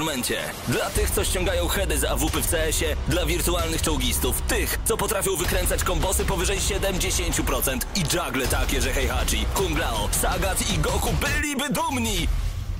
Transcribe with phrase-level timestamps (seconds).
[0.00, 0.38] momencie.
[0.68, 5.36] Dla tych, co ściągają heady z AWP w CS-ie, dla wirtualnych czołgistów, tych, co potrafią
[5.36, 11.68] wykręcać kombosy powyżej 70% i juggle takie, że Heihachi, Kung Lao, Sagat i Goku byliby
[11.68, 12.28] dumni.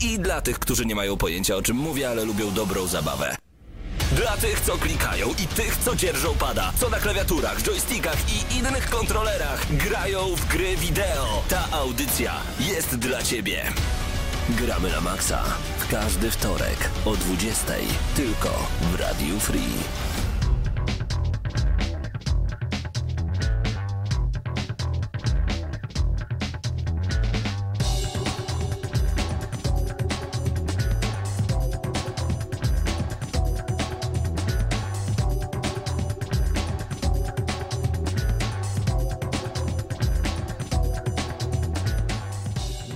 [0.00, 3.36] I dla tych, którzy nie mają pojęcia o czym mówię, ale lubią dobrą zabawę.
[4.12, 8.90] Dla tych, co klikają i tych, co dzierżą pada, co na klawiaturach, joystickach i innych
[8.90, 11.42] kontrolerach grają w gry wideo.
[11.48, 13.72] Ta audycja jest dla Ciebie.
[14.58, 15.42] Gramy na maksa.
[15.78, 17.72] W każdy wtorek o 20
[18.16, 18.48] tylko
[18.92, 20.09] w Radiu Free.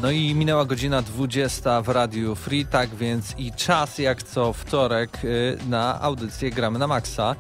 [0.05, 5.25] No i minęła godzina 20 w Radiu Free, tak więc i czas jak co wtorek
[5.25, 7.37] y, na audycję Gramy na Maxa.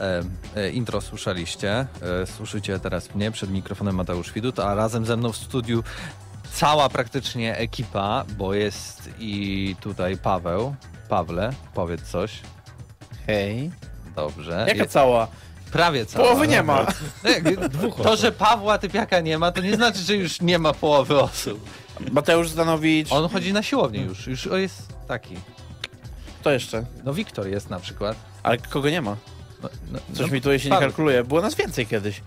[0.00, 0.22] E,
[0.56, 1.86] e, intro słyszeliście,
[2.22, 5.82] e, słyszycie teraz mnie przed mikrofonem Mateusz Widut, a razem ze mną w studiu
[6.52, 10.74] cała praktycznie ekipa, bo jest i tutaj Paweł.
[11.08, 12.40] Pawle, powiedz coś.
[13.26, 13.70] Hej.
[14.16, 14.64] Dobrze.
[14.68, 15.28] Jaka cała?
[15.72, 16.24] Prawie cała.
[16.24, 16.86] Połowy nie ma.
[17.70, 21.20] Dwóch to, że Pawła Typiaka nie ma, to nie znaczy, że już nie ma połowy
[21.20, 21.81] osób.
[22.10, 23.12] Mateusz Zdanowicz.
[23.12, 25.34] On chodzi na siłownię już, już jest taki.
[26.40, 26.84] Kto jeszcze?
[27.04, 28.16] No Wiktor jest na przykład.
[28.42, 29.16] Ale kogo nie ma?
[29.62, 31.24] No, no, Coś no, mi tutaj się nie kalkuluje.
[31.24, 32.22] Było nas więcej kiedyś.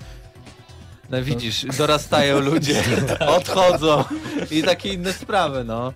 [1.10, 2.84] No widzisz, dorastają ludzie,
[3.38, 4.04] odchodzą
[4.52, 5.94] i takie inne sprawy, no.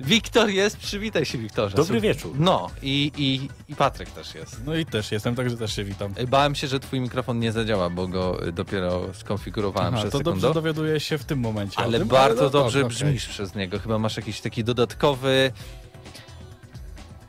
[0.00, 1.76] Wiktor jest, przywitaj się Wiktorze.
[1.76, 2.32] Dobry wieczór.
[2.38, 4.60] No i, i, i Patryk też jest.
[4.66, 6.14] No i też jestem, także też się witam.
[6.28, 10.18] Bałem się, że twój mikrofon nie zadziała, bo go y, dopiero skonfigurowałem Aha, przed to
[10.18, 10.40] sekundą.
[10.40, 11.78] dobrze dowiaduję się w tym momencie.
[11.78, 12.88] Ale tym, bardzo no dobrze okej.
[12.90, 13.78] brzmisz przez niego.
[13.78, 15.52] Chyba masz jakiś taki dodatkowy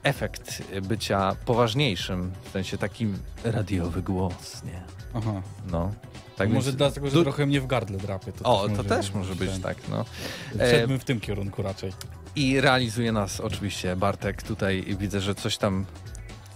[0.04, 4.82] efekt bycia poważniejszym, w sensie takim radiowy głos, nie?
[5.14, 5.42] Aha.
[5.72, 5.92] No.
[6.36, 8.32] Tak Może więc- dlatego, że du- trochę mnie w gardle drapie.
[8.32, 10.06] To O, to też może być ten- tak, no.
[10.60, 11.92] E, Szedłbym w tym kierunku raczej.
[12.36, 14.44] I realizuje nas oczywiście Bartek.
[14.44, 15.86] Tutaj widzę, że coś tam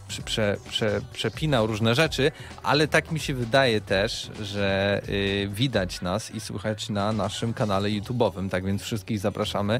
[0.07, 2.31] prze, prze, prze, przepinał różne rzeczy,
[2.63, 7.89] ale tak mi się wydaje też, że y, widać nas i słychać na naszym kanale
[7.89, 9.79] YouTube'owym, tak więc wszystkich zapraszamy.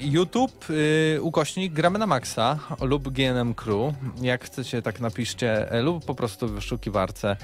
[0.00, 3.94] YouTube, y, ukośnik Gramy na Maxa lub GNM Crew.
[4.22, 7.36] Jak chcecie, tak napiszcie, e, lub po prostu w wyszukiwarce.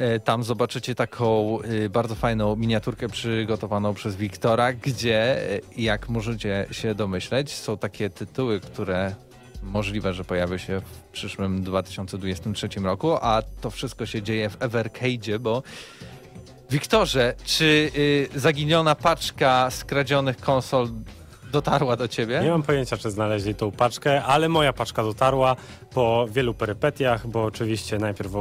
[0.00, 6.66] E, Tam zobaczycie taką y, bardzo fajną miniaturkę przygotowaną przez Wiktora, gdzie, e, jak możecie
[6.70, 9.14] się domyśleć, są takie tytuły, które
[9.62, 15.38] możliwe, że pojawią się w przyszłym 2023 roku, a to wszystko się dzieje w Evercade'zie,
[15.38, 15.62] bo
[16.70, 17.90] Wiktorze, czy
[18.34, 20.88] y, zaginiona paczka skradzionych konsol
[21.50, 22.40] dotarła do ciebie?
[22.42, 25.56] Nie mam pojęcia, czy znaleźli tą paczkę, ale moja paczka dotarła
[25.94, 28.40] po wielu perypetiach, bo oczywiście najpierw e,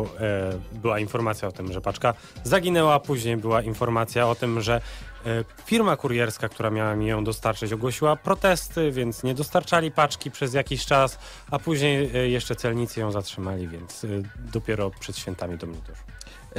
[0.72, 4.82] była informacja o tym, że paczka zaginęła, później była informacja o tym, że
[5.26, 10.54] e, firma kurierska, która miała mi ją dostarczyć, ogłosiła protesty, więc nie dostarczali paczki przez
[10.54, 11.20] jakiś czas,
[11.52, 16.06] a później e, jeszcze celnicy ją zatrzymali, więc e, dopiero przed świętami do mnie doszło.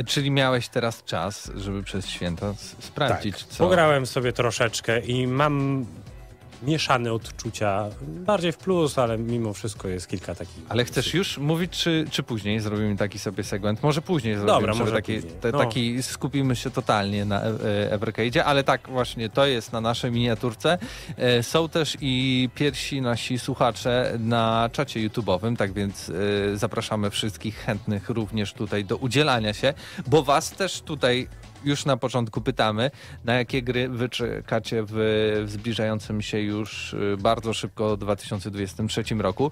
[0.06, 3.64] Czyli miałeś teraz czas, żeby przez święta sprawdzić, co...
[3.64, 5.86] Pograłem sobie troszeczkę i mam
[6.62, 10.62] mieszane odczucia, bardziej w plus, ale mimo wszystko jest kilka takich.
[10.68, 13.82] Ale chcesz już mówić, czy, czy później zrobimy taki sobie segment?
[13.82, 15.32] Może później zrobimy, Dobra, może taki, później.
[15.40, 15.58] te, No.
[15.58, 17.46] taki skupimy się totalnie na e,
[17.92, 20.78] e, Evercade'zie, ale tak właśnie to jest na naszej miniaturce.
[21.16, 26.12] E, Są też i pierwsi nasi słuchacze na czacie YouTube'owym, tak więc
[26.54, 29.74] zapraszamy wszystkich chętnych również tutaj do udzielania się,
[30.06, 31.28] bo was też tutaj
[31.64, 32.90] już na początku pytamy,
[33.24, 34.92] na jakie gry wy czekacie w,
[35.46, 39.50] w zbliżającym się już y, bardzo szybko 2023 roku.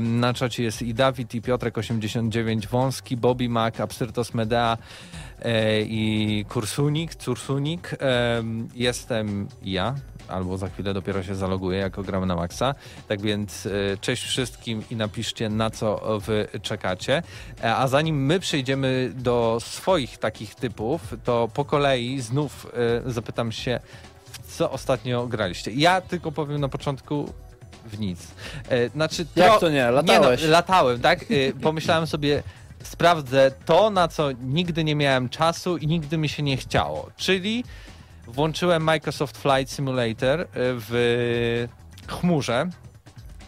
[0.00, 4.78] Na czacie jest i Dawid, i Piotrek89, Wąski, Bobby Mac, Absyrtos Medea
[5.42, 7.96] e, i Kursunik, Cursunik.
[7.98, 9.94] Em, Jestem ja,
[10.28, 12.74] albo za chwilę dopiero się zaloguję, jako gramy na maksa.
[13.08, 13.70] Tak więc e,
[14.00, 17.22] cześć wszystkim i napiszcie na co wy czekacie.
[17.64, 22.66] E, A zanim my przejdziemy do swoich takich typów, to po kolei znów
[23.06, 23.80] e, zapytam się,
[24.32, 25.70] w co ostatnio graliście.
[25.70, 27.32] Ja tylko powiem na początku
[27.84, 28.26] w nic.
[28.92, 29.90] Znaczy, Jak to nie?
[29.90, 30.40] Latałeś.
[30.40, 31.24] Nie no, latałem, tak?
[31.62, 32.42] Pomyślałem sobie,
[32.82, 37.10] sprawdzę to, na co nigdy nie miałem czasu i nigdy mi się nie chciało.
[37.16, 37.64] Czyli
[38.26, 41.68] włączyłem Microsoft Flight Simulator e, w
[42.06, 42.68] chmurze,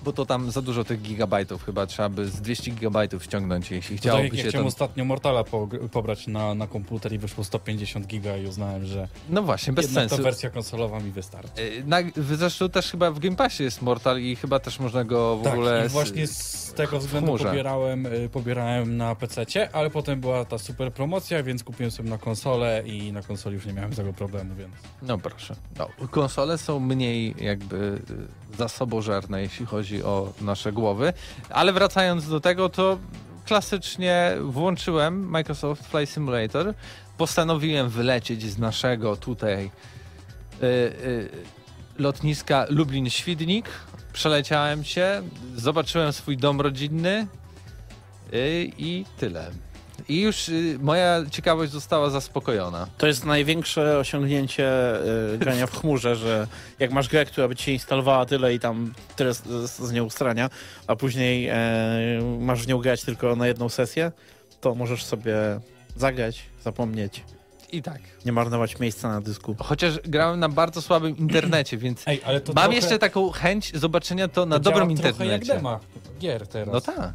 [0.09, 3.97] bo to tam za dużo tych gigabajtów chyba trzeba by z 200 gigabajtów ściągnąć, jeśli
[3.97, 4.69] To tak chciałoby jak ja się chciałem to...
[4.69, 9.43] ostatnio Mortala po, pobrać na, na komputer i wyszło 150 giga i uznałem, że No
[9.43, 10.17] właśnie, bez sensu.
[10.17, 11.63] ta wersja konsolowa mi wystarczy.
[11.63, 15.37] Y, Na, zresztą też chyba w Game Passie jest Mortal i chyba też można go
[15.37, 15.87] w tak, ogóle...
[15.87, 20.93] i właśnie z tego względu pobierałem, y, pobierałem na PC, ale potem była ta super
[20.93, 24.73] promocja, więc kupiłem sobie na konsolę i na konsoli już nie miałem tego problemu, więc...
[25.03, 25.57] No proszę.
[25.79, 27.77] No, konsole są mniej jakby
[28.48, 31.13] y, zasobożerne, jeśli chodzi o nasze głowy.
[31.51, 32.99] Ale wracając do tego, to
[33.45, 36.75] klasycznie włączyłem Microsoft Flight Simulator.
[37.19, 39.71] Postanowiłem wylecieć z naszego tutaj
[40.63, 41.29] y, y,
[41.99, 43.65] lotniska Lublin-Świdnik.
[44.13, 45.23] Przeleciałem się,
[45.57, 47.27] zobaczyłem swój dom rodzinny
[48.33, 49.51] y, i tyle.
[50.09, 52.87] I już y, moja ciekawość została zaspokojona.
[52.99, 54.95] To jest największe osiągnięcie
[55.35, 56.47] y, grania w chmurze, że
[56.79, 59.93] jak masz grę, która by ci się instalowała tyle i tam tyle z, z, z
[59.93, 60.51] nią ustrania,
[60.87, 61.57] a później e,
[62.41, 64.13] masz w nią grać tylko na jedną sesję,
[64.61, 65.35] to możesz sobie
[65.97, 67.25] zagrać, zapomnieć,
[67.73, 68.01] I tak.
[68.25, 69.57] nie marnować miejsca na dysku.
[69.59, 73.77] Chociaż grałem na bardzo słabym internecie, więc Ej, ale to mam trochę, jeszcze taką chęć
[73.77, 75.55] zobaczenia to na to dobrym trochę jak internecie.
[75.55, 75.81] dema
[76.21, 76.75] gier teraz.
[76.75, 77.13] No tak.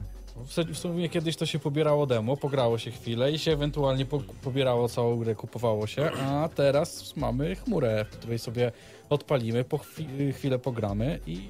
[0.73, 4.89] W sumie kiedyś to się pobierało demo, pograło się chwilę i się ewentualnie po, pobierało
[4.89, 8.71] całą grę, kupowało się, a teraz mamy chmurę, w której sobie
[9.09, 11.49] odpalimy, po chwi chwilę pogramy i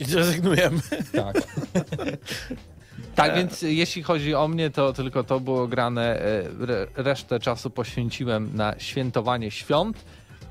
[0.00, 0.80] I zrezygnujemy.
[1.12, 1.36] tak.
[3.14, 6.20] Tak, więc jeśli chodzi o mnie, to tylko to było grane.
[6.20, 10.04] e, Re, resztę czasu poświęciłem na świętowanie świąt.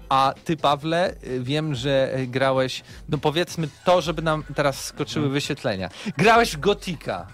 [0.10, 5.30] A ty, Pawle, e, wiem, że e, grałeś, no powiedzmy to, żeby nam teraz skoczyły
[5.30, 5.90] wyświetlenia.
[6.18, 7.28] Grałeś w Gotika.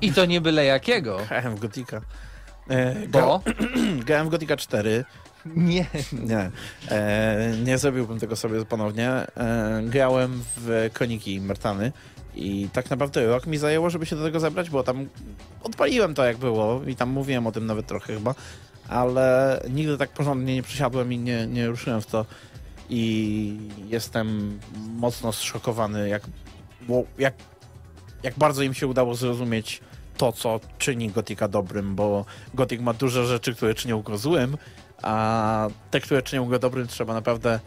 [0.00, 1.18] I to nie byle jakiego.
[1.28, 2.00] Grałem w Gotika.
[2.70, 3.38] E, Bo?
[3.38, 3.42] gra-
[4.06, 5.04] Grałem w Gotika 4.
[5.46, 5.86] Nie.
[6.12, 6.50] Nie,
[6.90, 9.10] e, nie zrobiłbym tego sobie ponownie.
[9.10, 9.26] E,
[9.84, 11.92] grałem w Kroniki Mertany
[12.34, 15.08] i tak naprawdę rok mi zajęło, żeby się do tego zebrać, bo tam
[15.62, 18.34] odpaliłem to jak było i tam mówiłem o tym nawet trochę chyba,
[18.92, 22.26] ale nigdy tak porządnie nie przysiadłem i nie, nie ruszyłem w to
[22.90, 23.56] i
[23.88, 24.58] jestem
[24.96, 26.22] mocno zszokowany, jak,
[27.18, 27.34] jak,
[28.22, 29.80] jak bardzo im się udało zrozumieć
[30.16, 32.24] to, co czyni Gotika dobrym, bo
[32.54, 34.56] Gotik ma dużo rzeczy, które czynią go złym,
[35.02, 37.60] a te, które czynią go dobrym, trzeba naprawdę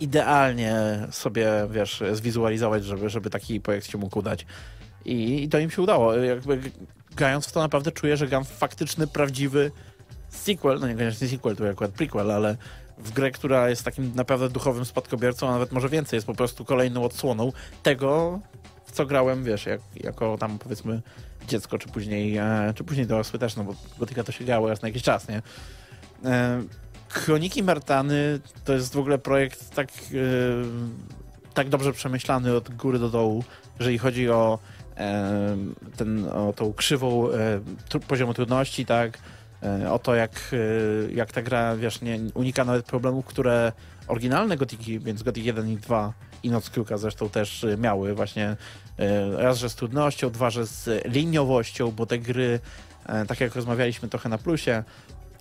[0.00, 0.76] idealnie
[1.10, 4.46] sobie, wiesz, zwizualizować, żeby, żeby taki projekt się mógł udać.
[5.04, 6.14] I, I to im się udało.
[6.14, 6.60] Jakby
[7.16, 9.72] grając w to naprawdę czuję, że gram faktyczny, prawdziwy
[10.30, 12.56] sequel, no niekoniecznie sequel, to akurat prequel, ale
[12.98, 16.64] w grę, która jest takim naprawdę duchowym spadkobiercą, a nawet może więcej, jest po prostu
[16.64, 18.40] kolejną odsłoną tego,
[18.84, 21.02] w co grałem, wiesz, jak, jako tam powiedzmy
[21.48, 24.82] dziecko, czy później, e, czy później dorosły też, no bo Gotika to się grało raz
[24.82, 25.42] na jakiś czas, nie?
[26.24, 26.62] E,
[27.08, 29.94] Kroniki Martany to jest w ogóle projekt tak, e,
[31.54, 33.44] tak dobrze przemyślany od góry do dołu,
[33.78, 34.58] jeżeli chodzi o,
[34.96, 35.56] e,
[35.96, 37.60] ten, o tą krzywą e,
[37.90, 39.18] tru- poziomu trudności, tak,
[39.90, 43.72] o to jak, e, jak ta gra, wiesz, nie unika nawet problemów, które
[44.08, 46.12] oryginalne Gotiki, więc Gotik 1 i 2
[46.42, 48.56] i Noc Kruka zresztą też e, miały właśnie
[48.98, 52.60] e, raz, że z trudnością, dwa, że z liniowością, bo te gry,
[53.06, 54.84] e, tak jak rozmawialiśmy trochę na plusie,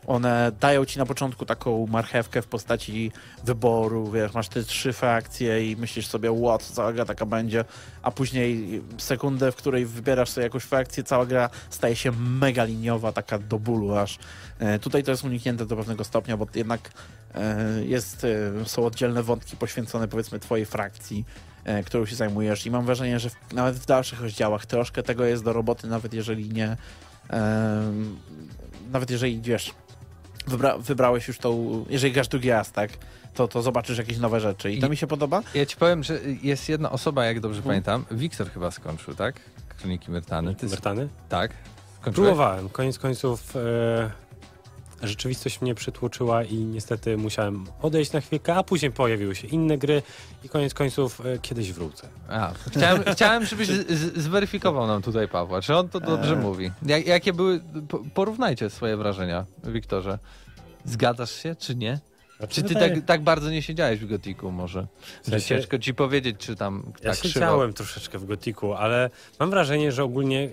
[0.08, 3.12] one dają ci na początku taką marchewkę w postaci
[3.44, 7.66] wyboru, wiesz, masz te trzy frakcje i myślisz sobie, what, cała gra taka będzie,
[8.02, 13.12] a później sekundę, w której wybierasz sobie jakąś frakcję, cała gra staje się mega liniowa,
[13.12, 14.20] taka do bólu aż.
[14.60, 16.92] E, tutaj to jest uniknięte do pewnego stopnia, bo jednak
[17.36, 18.26] e, jest,
[18.62, 21.26] e, są oddzielne wątki poświęcone powiedzmy twojej frakcji,
[21.86, 25.54] którą się zajmujesz i mam wrażenie, że nawet w dalszych rozdziałach troszkę tego jest do
[25.54, 26.78] roboty, nawet jeżeli nie
[28.92, 29.74] nawet jeżeli wiesz,
[30.50, 32.92] wybra wybrałeś już tą, jeżeli grasz drugi raz, tak,
[33.34, 35.42] to, to zobaczysz jakieś nowe rzeczy i to I- mi się podoba.
[35.54, 37.70] Ja ci powiem, że jest jedna osoba, jak dobrze Mhm.
[37.84, 38.18] pamiętam.
[38.18, 39.36] Wiktor chyba skończył, tak?
[39.80, 40.56] Kroniki Myrtany.
[40.56, 41.10] Ty Mertany?
[41.30, 41.52] Tak.
[42.02, 42.28] Skończyłeś?
[42.28, 42.70] Próbowałem.
[42.70, 43.60] Koniec końców e,
[45.04, 50.02] rzeczywistość mnie przytłoczyła i niestety musiałem odejść na chwilkę, a później pojawiły się inne gry
[50.44, 52.08] i koniec końców e, kiedyś wrócę.
[52.30, 56.40] A, chciałem, chciałem, żebyś z, zweryfikował nam tutaj Pawła, czy on to dobrze Eee.
[56.42, 56.72] mówi.
[56.86, 60.20] Jak, jakie były, po- porównajcie swoje wrażenia, Wiktorze.
[60.86, 62.00] Zgadzasz się, czy nie?
[62.50, 64.88] Czy ty tak, tak bardzo nie siedziałeś w Gotiku może?
[65.28, 67.34] Że sensie- ciężko ci powiedzieć, czy tam Ja tak krzywo.
[67.34, 70.50] siedziałem troszeczkę w Gotiku, ale mam wrażenie, że ogólnie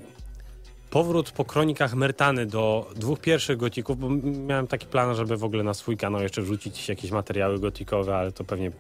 [0.91, 4.09] powrót po kronikach Mertany do dwóch pierwszych Gotików, bo
[4.47, 8.33] miałem taki plan, żeby w ogóle na swój kanał jeszcze wrzucić jakieś materiały gotikowe, ale
[8.33, 8.71] to pewnie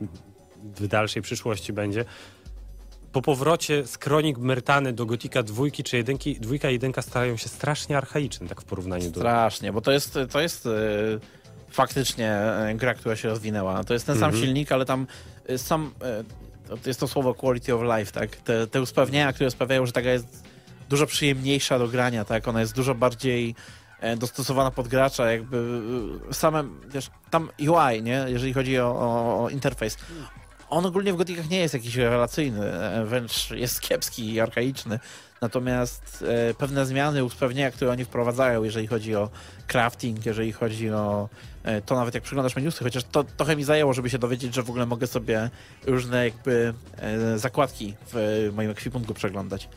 [0.77, 2.05] w dalszej przyszłości będzie.
[3.13, 7.49] Po powrocie z kronik Mertany do Gotika dwójki czy jedynki, dwójka i jedynka stają się
[7.49, 9.21] strasznie archaiczne, tak w porównaniu do...
[9.21, 10.71] Strasznie, bo to jest, to jest e,
[11.71, 13.85] faktycznie e, gra, która się rozwinęła.
[13.85, 14.45] To jest ten sam Mhm.
[14.45, 15.07] silnik, ale tam
[15.47, 15.91] e, sam,
[16.83, 18.37] to jest to słowo quality of life, tak?
[18.37, 20.45] Te, te usprawnienia, które sprawiają, że taka jest
[20.89, 22.49] dużo przyjemniejsza do grania, tak?
[22.49, 23.55] Ona jest dużo bardziej
[24.01, 25.81] e, dostosowana pod gracza, jakby
[26.31, 28.25] e, same, wiesz, tam UI, nie?
[28.29, 29.97] Jeżeli chodzi o, o, o interfejs.
[30.71, 34.99] On ogólnie w Gotikach nie jest jakiś rewelacyjny, e, wręcz jest kiepski i arkaiczny.
[35.41, 36.25] Natomiast
[36.59, 39.31] pewne zmiany, usprawnienia, które oni wprowadzają, jeżeli chodzi o
[39.67, 41.29] crafting, jeżeli chodzi o
[41.87, 44.71] to nawet jak przeglądasz menusy, chociaż to trochę mi zajęło, żeby się dowiedzieć, że w
[44.71, 45.51] ogóle mogę sobie
[45.87, 46.75] różne jakby
[47.37, 49.69] zakładki w moim ekwipunku przeglądać.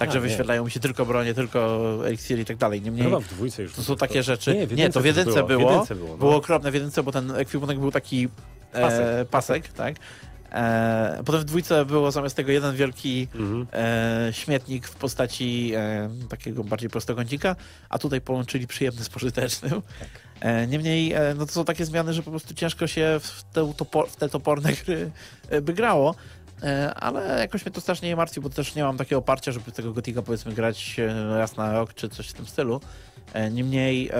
[0.00, 2.82] Także A, wyświetlają mi się tylko bronie, tylko eliksiry i tak dalej.
[2.82, 3.72] Niemniej Chyba w dwójce już.
[3.72, 4.54] to są takie rzeczy.
[4.54, 5.68] Nie, Nie, to w jedynce było.
[5.68, 6.16] W jedynce było, no.
[6.16, 8.28] Było okropne w jedynce, bo ten ekwipunek był taki
[8.72, 9.28] e, Pasek.
[9.28, 9.96] pasek, tak?
[10.52, 13.66] E, potem w dwójce było zamiast tego jeden wielki Mhm.
[13.72, 17.56] e, śmietnik w postaci e, takiego bardziej prostokącika,
[17.88, 19.82] a tutaj połączyli przyjemny z pożytecznym.
[20.40, 23.72] E, niemniej e, no to są takie zmiany, że po prostu ciężko się w te,
[24.08, 25.10] w te toporne gry
[25.48, 26.14] e, by grało.
[26.62, 29.72] E, ale jakoś mnie to strasznie nie martwi, bo też nie mam takiego oparcia, żeby
[29.72, 32.80] tego Gotika powiedzmy grać e, raz na rok czy coś w tym stylu.
[33.32, 34.10] E, niemniej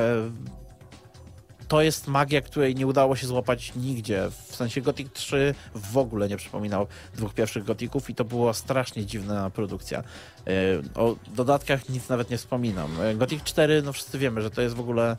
[1.68, 4.30] to jest magia, której nie udało się złapać nigdzie.
[4.48, 9.06] W sensie Gothic 3 w ogóle nie przypominał dwóch pierwszych Gothików i to była strasznie
[9.06, 10.02] dziwna produkcja.
[10.94, 12.90] O dodatkach nic nawet nie wspominam.
[13.16, 15.16] Gothic 4, no wszyscy wiemy, że to jest w ogóle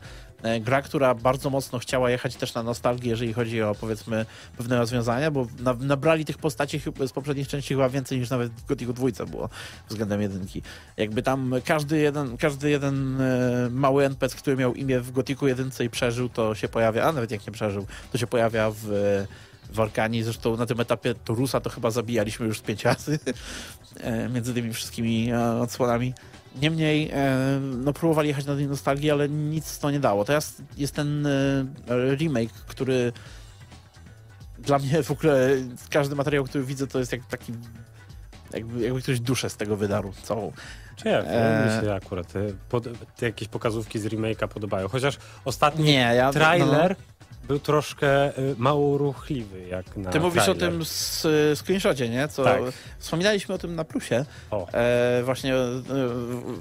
[0.60, 5.30] gra, która bardzo mocno chciała jechać też na nostalgię, jeżeli chodzi o powiedzmy pewne rozwiązania,
[5.30, 9.26] bo na, nabrali tych postaci z poprzednich części chyba więcej niż nawet w Gothicu 2
[9.26, 9.48] było
[9.88, 10.62] względem jedynki.
[10.96, 15.70] Jakby tam każdy jeden, każdy jeden e, mały NPC, który miał imię w Gothicu 1
[15.84, 18.86] i przeżył, to się pojawia, a nawet jak nie przeżył, to się pojawia w,
[19.72, 20.22] w Arkanii.
[20.22, 23.18] Zresztą na tym etapie Torusa to chyba zabijaliśmy już z pięć razy
[24.00, 26.14] e, między tymi wszystkimi e, odsłonami.
[26.60, 30.24] Niemniej, e, no próbowali jechać na tej nostalgii, ale nic to nie dało.
[30.24, 31.64] Teraz jest ten e,
[32.16, 33.12] remake, który
[34.58, 35.48] dla mnie w ogóle
[35.90, 37.52] każdy materiał, który widzę, to jest jak taki
[38.52, 40.52] jakby, jakby ktoś duszę z tego wydarł całą.
[40.96, 41.76] Czy ja, Eee.
[41.76, 42.84] mi się akurat te, pod,
[43.16, 44.88] te jakieś pokazówki z remake'a podobają.
[44.88, 46.32] Chociaż ostatni Nie, ja...
[46.32, 46.96] trailer
[47.52, 51.26] był troszkę y, mało ruchliwy jak na Ty mówisz o tym z,
[51.58, 52.28] screenshocie, nie?
[52.28, 52.60] Co Tak.
[52.98, 54.24] Wspominaliśmy o tym na plusie.
[54.50, 54.68] O.
[54.72, 55.82] E, właśnie, e,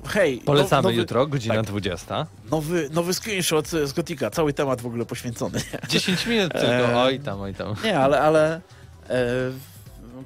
[0.07, 1.65] hej, Polecamy nowy, jutro, godzina tak.
[1.65, 2.27] 20.
[2.51, 5.59] Nowy, nowy screenshot z Gotika, cały temat w ogóle poświęcony.
[5.89, 6.95] 10 minut tylko, Eee.
[6.95, 7.75] oj tam, oj tam.
[7.83, 8.61] Nie, ale, ale
[9.09, 9.25] e,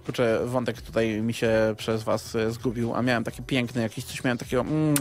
[0.05, 4.23] kurczę, wątek tutaj mi się przez was e, zgubił, a miałem taki piękny, jakiś coś
[4.23, 4.95] miałem takiego mm,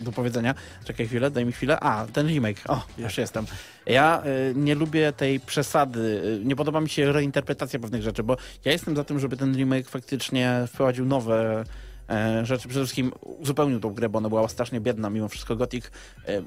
[0.00, 0.54] do powiedzenia.
[0.84, 1.80] Czekaj chwilę, daj mi chwilę.
[1.80, 2.60] A, ten remake.
[2.68, 3.46] O, już jestem.
[3.86, 6.22] Ja e, nie lubię tej przesady.
[6.42, 9.56] e, Nie podoba mi się reinterpretacja pewnych rzeczy, bo ja jestem za tym, żeby ten
[9.56, 11.64] remake faktycznie wprowadził nowe
[12.10, 12.68] e, rzeczy.
[12.68, 15.10] Przede wszystkim uzupełnił tą grę, bo ona była strasznie biedna.
[15.10, 15.84] Mimo wszystko Gothic
[16.26, 16.42] e,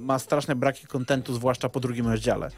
[0.00, 2.50] ma straszne braki kontentu, zwłaszcza po drugim rozdziale.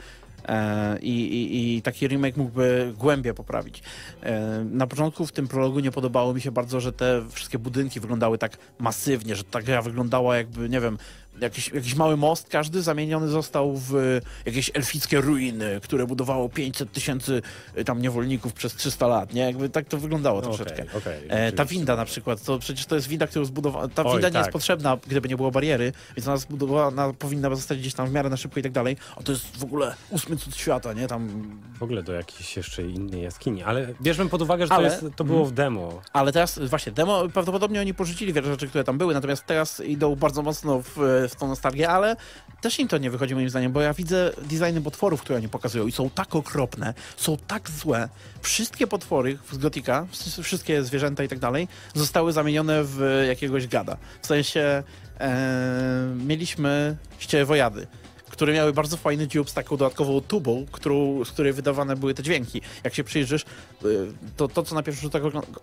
[0.49, 3.83] E, I, i, I taki remake mógłby głębie poprawić.
[4.23, 8.01] E, Na początku w tym prologu nie podobało mi się bardzo, że te wszystkie budynki
[8.01, 10.99] wyglądały tak masywnie, że ta gra wyglądała jakby, nie wiem,
[11.41, 17.43] jakiś, jakiś mały most każdy zamieniony został w jakieś elfickie ruiny, które budowało 500 tysięcy
[17.79, 19.43] y, tam niewolników przez 300 lat, nie?
[19.43, 20.83] Jakby tak to wyglądało No, troszeczkę.
[20.83, 23.89] okej, okej, E, ta winda na przykład, to przecież to jest winda, którą zbudowała.
[23.89, 24.41] Ta Oj, winda nie tak.
[24.43, 28.31] jest potrzebna, gdyby nie było bariery, więc ona zbudowana powinna zostać gdzieś tam w miarę
[28.31, 28.97] na szybko i tak dalej.
[29.17, 31.07] A to jest w ogóle ósmy cud świata, nie?
[31.09, 31.31] Tam
[31.79, 35.17] W ogóle do jakiejś jeszcze innej jaskini, ale bierzmy pod uwagę, że Ale- to, jest,
[35.17, 36.01] to było w demo.
[36.13, 40.17] Ale teraz właśnie demo, prawdopodobnie oni porzucili wiele rzeczy, które tam były, natomiast teraz idą
[40.17, 40.97] bardzo mocno w,
[41.31, 42.17] w tą nostalgię, ale
[42.61, 45.87] też im to nie wychodzi moim zdaniem, bo ja widzę designy potworów, które oni pokazują
[45.87, 48.09] i są tak okropne, są tak złe.
[48.41, 53.97] Wszystkie potwory z Gotika, wsz- wszystkie zwierzęta i tak dalej, zostały zamienione w jakiegoś gada.
[54.23, 54.83] W sensie
[55.21, 57.87] e, mieliśmy ścierwojady
[58.31, 62.23] które miały bardzo fajny dziób z taką dodatkową tubą, którą, z której wydawane były te
[62.23, 62.61] dźwięki.
[62.85, 63.45] Jak się przyjrzysz,
[63.85, 65.13] y, to, to co na pierwszy rzut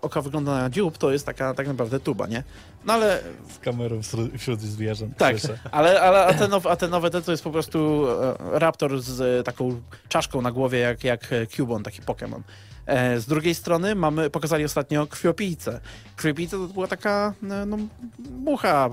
[0.02, 2.42] oka- wygląda na dziób, to jest taka tak naprawdę tuba, nie?
[2.84, 3.22] No ale
[3.54, 5.16] Z kamerą wśród, wśród zwierząt.
[5.16, 5.58] tak, Słyszę.
[5.70, 9.00] ale, ale a, te nowe, a te nowe te to jest po prostu e, raptor
[9.02, 12.40] z e, taką czaszką na głowie jak, jak e, Cubon, taki Pokémon.
[13.18, 15.80] Z drugiej strony mamy, pokazali ostatnio krwiopijcę.
[16.16, 17.76] Krwiopijca to była taka no,
[18.30, 18.90] mucha,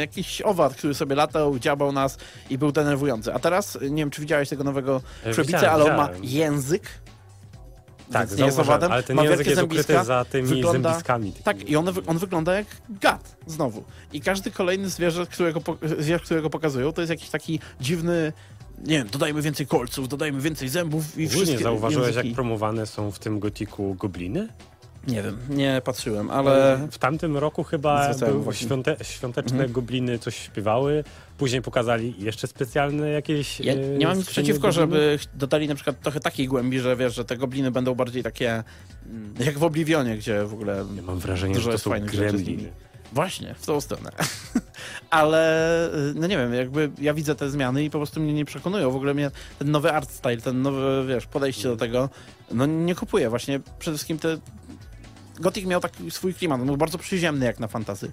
[0.00, 2.18] jakiś owad, który sobie latał, dziabał nas
[2.50, 3.34] i był denerwujący.
[3.34, 6.82] A teraz, nie wiem, czy widziałeś tego nowego E, widziałem, ale on ma język.
[8.12, 8.92] Tak, nie jest owadem.
[8.92, 11.32] ale ten ma język jest zębiska, ukryty za tymi wygląda- zębiskami.
[11.32, 11.70] Tak, takimi.
[11.70, 12.66] i on, on wygląda jak
[13.00, 13.84] gad, znowu.
[14.12, 18.32] I każdy kolejny zwierzę, którego, po- zwierz, którego pokazują, to jest jakiś taki dziwny,
[18.78, 22.28] nie wiem, dodajmy więcej kolców, dodajmy więcej zębów i Ogólnie wszystkie zauważyłeś, języki.
[22.28, 24.48] jak promowane są w tym gotiku gobliny?
[25.08, 28.10] Nie wiem, nie patrzyłem, ale W tamtym roku chyba
[28.52, 29.72] świąte, świąteczne Mhm.
[29.72, 31.04] gobliny coś śpiewały,
[31.38, 33.60] później pokazali jeszcze specjalne jakieś...
[33.60, 34.72] ja e, nie mam nic przeciwko, gobliny.
[34.72, 38.64] żeby dodali na przykład trochę takiej głębi, że wiesz, że te gobliny będą bardziej takie
[39.06, 42.72] mm, jak w Oblivionie, gdzie w ogóle Ja mam wrażenie, że to jest są gremliny.
[43.12, 44.10] Właśnie, w tą stronę.
[45.10, 48.44] Ale, y, no nie wiem, jakby ja widzę te zmiany i po prostu mnie nie
[48.44, 48.90] przekonują.
[48.90, 52.08] W ogóle mnie ten nowy art style, ten nowy, wiesz, podejście do tego,
[52.50, 53.30] no nie kupuję.
[53.30, 54.36] Właśnie przede wszystkim te...
[55.40, 58.12] Gothic miał taki swój klimat, on był bardzo przyziemny jak na fantazy.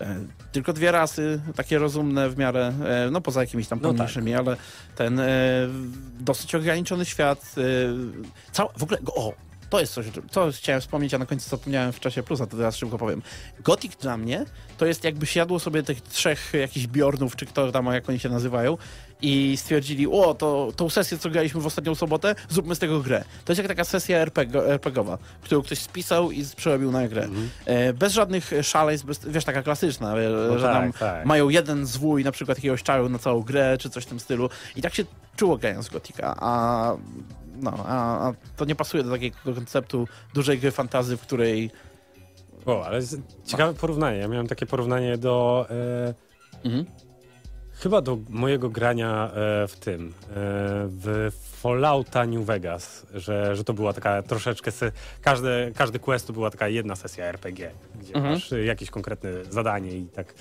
[0.00, 0.16] E,
[0.52, 3.96] Tylko dwie rasy, takie rozumne w miarę, e, no poza jakimiś tam No tak.
[3.96, 4.56] pomniejszymi, ale
[4.96, 5.26] ten e,
[6.20, 7.54] dosyć ograniczony świat.
[8.52, 9.32] Cał, w ogóle, o,
[9.70, 12.76] to jest coś, co chciałem wspomnieć, a na końcu zapomniałem w czasie plusa, to teraz
[12.76, 13.22] szybko powiem.
[13.60, 14.44] Gothic dla mnie
[14.78, 18.28] to jest jakby siadło sobie tych trzech jakichś Bjornów, czy kto tam, jak oni się
[18.28, 18.78] nazywają,
[19.24, 23.24] i stwierdzili, o, to tą sesję, co graliśmy w ostatnią sobotę, zróbmy z tego grę.
[23.44, 27.28] To jest jak taka sesja RPG, RPGowa, którą ktoś spisał i przerobił na grę.
[27.64, 31.26] E, bez żadnych szaleństw, bez, wiesz, taka klasyczna, e, No że tak, tam tak.
[31.26, 34.48] mają jeden zwój, na przykład jakiegoś czaru na całą grę, czy coś w tym stylu.
[34.76, 35.04] I tak się
[35.36, 36.92] czuło grając Gotika, a
[37.56, 41.70] no, a, a to nie pasuje do takiego konceptu dużej gry fantazy, w której
[42.66, 43.00] O, ale
[43.44, 44.18] ciekawe porównanie.
[44.18, 45.66] Ja miałem takie porównanie do...
[45.70, 46.14] E,
[46.64, 46.84] Mhm.
[47.84, 50.12] Chyba do mojego grania e, w tym, e,
[50.88, 56.32] w Fallouta New Vegas, że, że to była taka troszeczkę, se, każde, każdy quest to
[56.32, 58.34] była taka jedna sesja RPG, gdzie Mhm.
[58.34, 60.34] masz jakieś konkretne zadanie i tak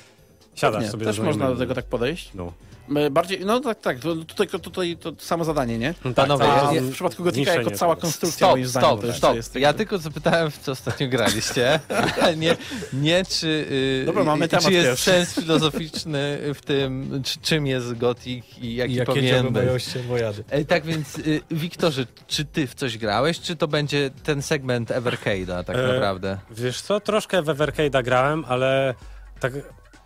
[0.55, 2.33] siadasz Pewnie, sobie też można do tego tak podejść.
[2.33, 2.53] No.
[2.95, 5.93] E, Bardziej, no tak, tak, to, tutaj, to, tutaj to samo zadanie, nie?
[6.05, 8.89] No Panowie, tak, A to ja- w przypadku Gotika jako cała konstrukcja, Stop, moim zdaniem,
[8.89, 9.35] stop, to stop.
[9.35, 9.55] jest...
[9.55, 11.79] Ja tylko zapytałem, w co ostatnio graliście.
[12.37, 12.55] nie,
[12.93, 15.03] nie czy, y, Dobra, mamy y, temat czy jest pierwszy.
[15.11, 19.53] sens filozoficzny w tym, czy, czym jest Gothic i jaki I jakie powinien być.
[19.65, 20.43] mają się wojady.
[20.49, 24.89] E, Tak więc, y, Wiktorze, czy ty w coś grałeś, czy to będzie ten segment
[24.89, 26.37] Evercade'a tak E, naprawdę?
[26.51, 28.93] Wiesz co, troszkę w Evercade'a grałem, ale
[29.39, 29.53] tak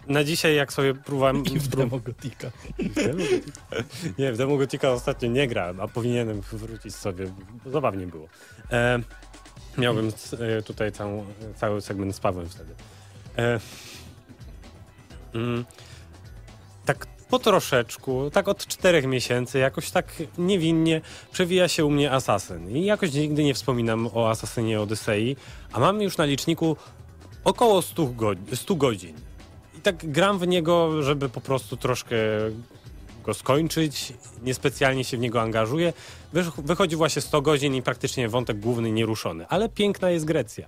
[0.10, 1.44] na dzisiaj jak sobie próbowałem...
[1.46, 2.52] I w demo Gotika.
[4.20, 7.26] Nie, w Demo Gotika ostatnio nie grałem, a powinienem wrócić sobie,
[7.66, 8.28] zabawnie było.
[8.72, 9.00] E,
[9.78, 10.12] miałbym
[10.58, 12.74] e, tutaj całą, cały segment z Pawłem wtedy.
[13.38, 13.60] E,
[15.34, 15.66] mm,
[16.86, 22.70] tak po troszeczku, tak od czterech miesięcy, jakoś tak niewinnie przewija się u mnie Assassin.
[22.70, 25.36] I jakoś nigdy nie wspominam o Assassinie Odyssei,
[25.72, 26.78] a mam już na liczniku
[27.44, 29.27] około 100, go 100 godzin.
[29.78, 32.16] I tak gram w niego, żeby po prostu troszkę
[33.24, 34.14] go skończyć,
[34.44, 35.94] niespecjalnie się w niego angażuję.
[36.58, 39.48] Wychodzi właśnie 100 godzin i praktycznie wątek główny nieruszony.
[39.48, 40.68] Ale piękna jest Grecja.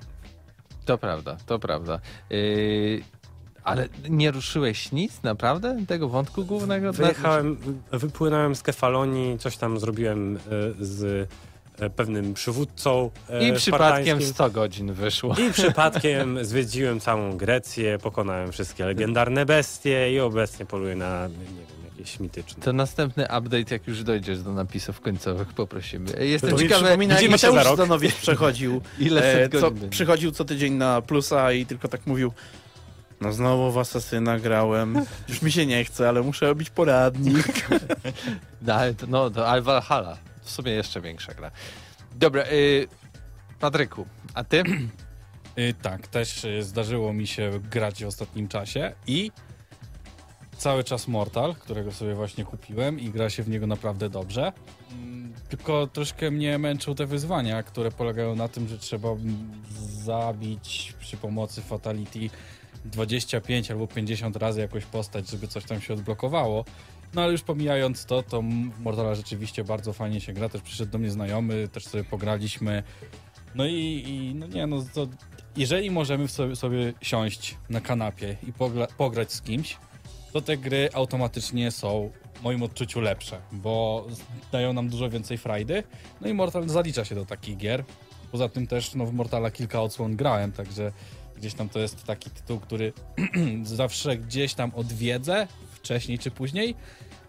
[0.85, 1.99] To prawda, to prawda.
[2.31, 3.01] Y,
[3.63, 5.77] ale nie ruszyłeś nic, naprawdę?
[5.87, 6.93] Tego wątku głównego?
[6.93, 7.57] Wyjechałem,
[7.91, 10.39] wypłynąłem z Kefalonii, coś tam zrobiłem e,
[10.79, 11.29] z
[11.89, 14.33] pewnym przywódcą e, I przypadkiem spartańskim.
[14.33, 15.35] 100 godzin wyszło.
[15.35, 21.85] I przypadkiem zwiedziłem całą Grecję, pokonałem wszystkie legendarne bestie i obecnie poluję na, nie wiem,
[21.97, 22.63] jakieś mityczne.
[22.63, 26.25] To następny update, jak już dojdziesz do napisów końcowych, poprosimy.
[26.25, 27.75] Jestem To mi ciekawy, przypomina, jak widzimy się za Mateusz rok.
[27.75, 32.31] Zdanowicz przechodził, ile e, co przychodził co tydzień na plusa i tylko tak mówił
[33.21, 37.47] no znowu w Asasyna grałem, już mi się nie chce, ale muszę robić poradnik.
[38.61, 40.17] No, to, no, to Valhalla.
[40.49, 41.51] W sumie jeszcze większa gra.
[42.15, 42.87] Dobra, y,
[43.59, 44.63] Patryku, a ty?
[45.57, 49.31] Y, tak, też y, zdarzyło mi się grać w ostatnim czasie i
[50.57, 54.53] cały czas Mortal, którego sobie właśnie kupiłem i gra się w niego naprawdę dobrze.
[54.91, 59.09] Mm, Tylko troszkę mnie męczą te wyzwania, które polegają na tym, że trzeba
[60.03, 62.29] zabić przy pomocy Fatality
[62.85, 66.65] 25 albo 50 razy jakąś postać, żeby coś tam się odblokowało.
[67.13, 68.41] No ale już pomijając to, to
[68.79, 70.49] Mortala rzeczywiście bardzo fajnie się gra.
[70.49, 72.83] Też przyszedł do mnie znajomy, też sobie pograliśmy.
[73.55, 75.07] No i, i no nie, no to
[75.57, 79.77] jeżeli możemy sobie, sobie siąść na kanapie i pogra pograć z kimś,
[80.33, 84.07] to te gry automatycznie są w moim odczuciu lepsze, bo
[84.51, 85.83] dają nam dużo więcej frajdy.
[86.21, 87.83] No i Mortal zalicza się do takich gier.
[88.31, 90.91] Poza tym też no, w Mortala kilka odsłon grałem, także
[91.37, 92.93] gdzieś tam to jest taki tytuł, który
[93.63, 95.47] zawsze gdzieś tam odwiedzę,
[95.79, 96.75] wcześniej czy później.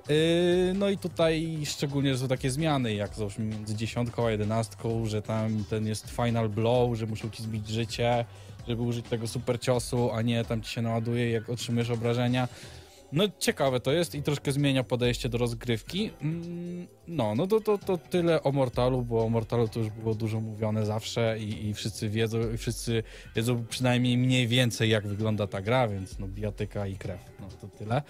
[0.09, 5.23] Yy, no i tutaj szczególnie, są takie zmiany, jak załóżmy między dziesiątką a jedenastką, że
[5.23, 8.25] tam ten jest final blow, że muszą ci zbić życie,
[8.69, 12.49] żeby użyć tego super ciosu, a nie tam ci się naładuje, jak otrzymujesz obrażenia.
[13.13, 16.11] No ciekawe to jest i troszkę zmienia podejście do rozgrywki.
[16.23, 20.15] Mm, No, no to, to, to tyle o Mortalu, bo o Mortalu to już było
[20.15, 23.03] dużo mówione zawsze i, i wszyscy wiedzą, i wszyscy
[23.37, 27.69] wiedzą przynajmniej mniej więcej jak wygląda ta gra, więc no bijatyka i krew, no to
[27.79, 28.03] tyle.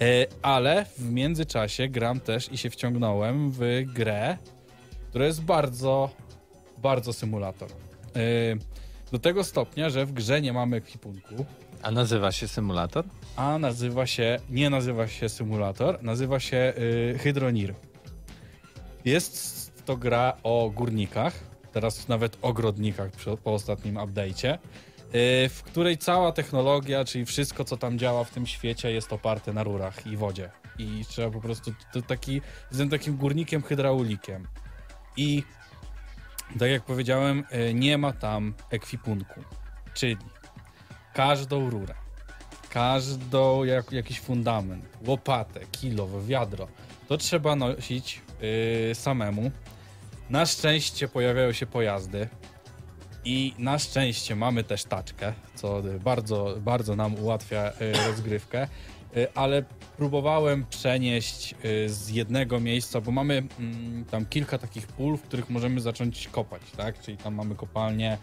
[0.00, 4.38] E, ale w międzyczasie gram też i się wciągnąłem w grę,
[5.08, 6.10] która jest bardzo,
[6.78, 7.68] bardzo symulator.
[7.70, 8.20] E,
[9.12, 11.44] Do tego stopnia, że w grze nie mamy ekwipunku,
[11.82, 13.04] A nazywa się symulator?
[13.36, 16.72] a nazywa się, nie nazywa się symulator, nazywa się
[17.14, 17.74] y, Hydronir.
[19.04, 21.34] Jest to gra o górnikach,
[21.72, 23.10] teraz nawet ogrodnikach
[23.44, 24.58] po ostatnim update'cie,
[25.50, 29.62] w której cała technologia, czyli wszystko, co tam działa w tym świecie, jest oparte na
[29.62, 30.50] rurach i wodzie.
[30.78, 34.46] I trzeba po prostu, to taki, jestem takim górnikiem hydraulikiem.
[35.16, 35.42] I
[36.58, 39.40] tak jak powiedziałem, y, nie ma tam ekwipunku,
[39.94, 40.16] czyli
[41.14, 41.94] każdą rurę,
[42.70, 46.68] każdą jak, jakiś fundament, łopatę, kilo, wiadro,
[47.08, 48.20] to trzeba nosić
[48.88, 49.50] yy, samemu.
[50.30, 52.28] Na szczęście pojawiają się pojazdy
[53.24, 58.68] i na szczęście mamy też taczkę, co bardzo, bardzo nam ułatwia y, rozgrywkę.
[59.16, 59.64] Y, Ale
[59.96, 65.50] próbowałem przenieść y, z jednego miejsca, bo mamy mm, tam kilka takich pól, w których
[65.50, 67.00] możemy zacząć kopać, tak?
[67.00, 68.18] Czyli tam mamy kopalnię,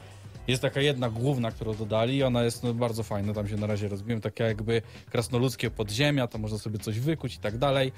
[0.47, 3.87] jest taka jedna główna, którą dodali ona jest no, bardzo fajna, tam się na razie
[3.87, 4.81] rozbiłem, takie jakby
[5.11, 7.91] krasnoludzkie podziemia, to można sobie coś wykuć i tak dalej.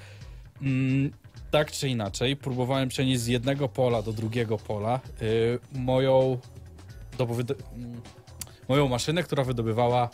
[0.62, 1.10] Mm,
[1.50, 5.00] tak czy inaczej, próbowałem przenieść z jednego pola do drugiego pola
[5.72, 6.38] moją,
[7.18, 8.02] do, wydo- mm,
[8.68, 10.08] moją maszynę, która wydobywała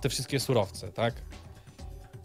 [0.00, 1.14] te, wszystkie surowce, tak?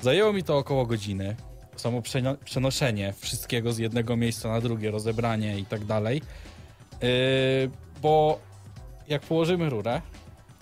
[0.01, 1.35] Zajęło mi to około godziny.
[1.75, 6.21] Samo przeno- przenoszenie wszystkiego z jednego miejsca na drugie, rozebranie i tak dalej.
[7.01, 7.07] Yy,
[8.01, 8.39] bo
[9.07, 10.01] jak położymy rurę,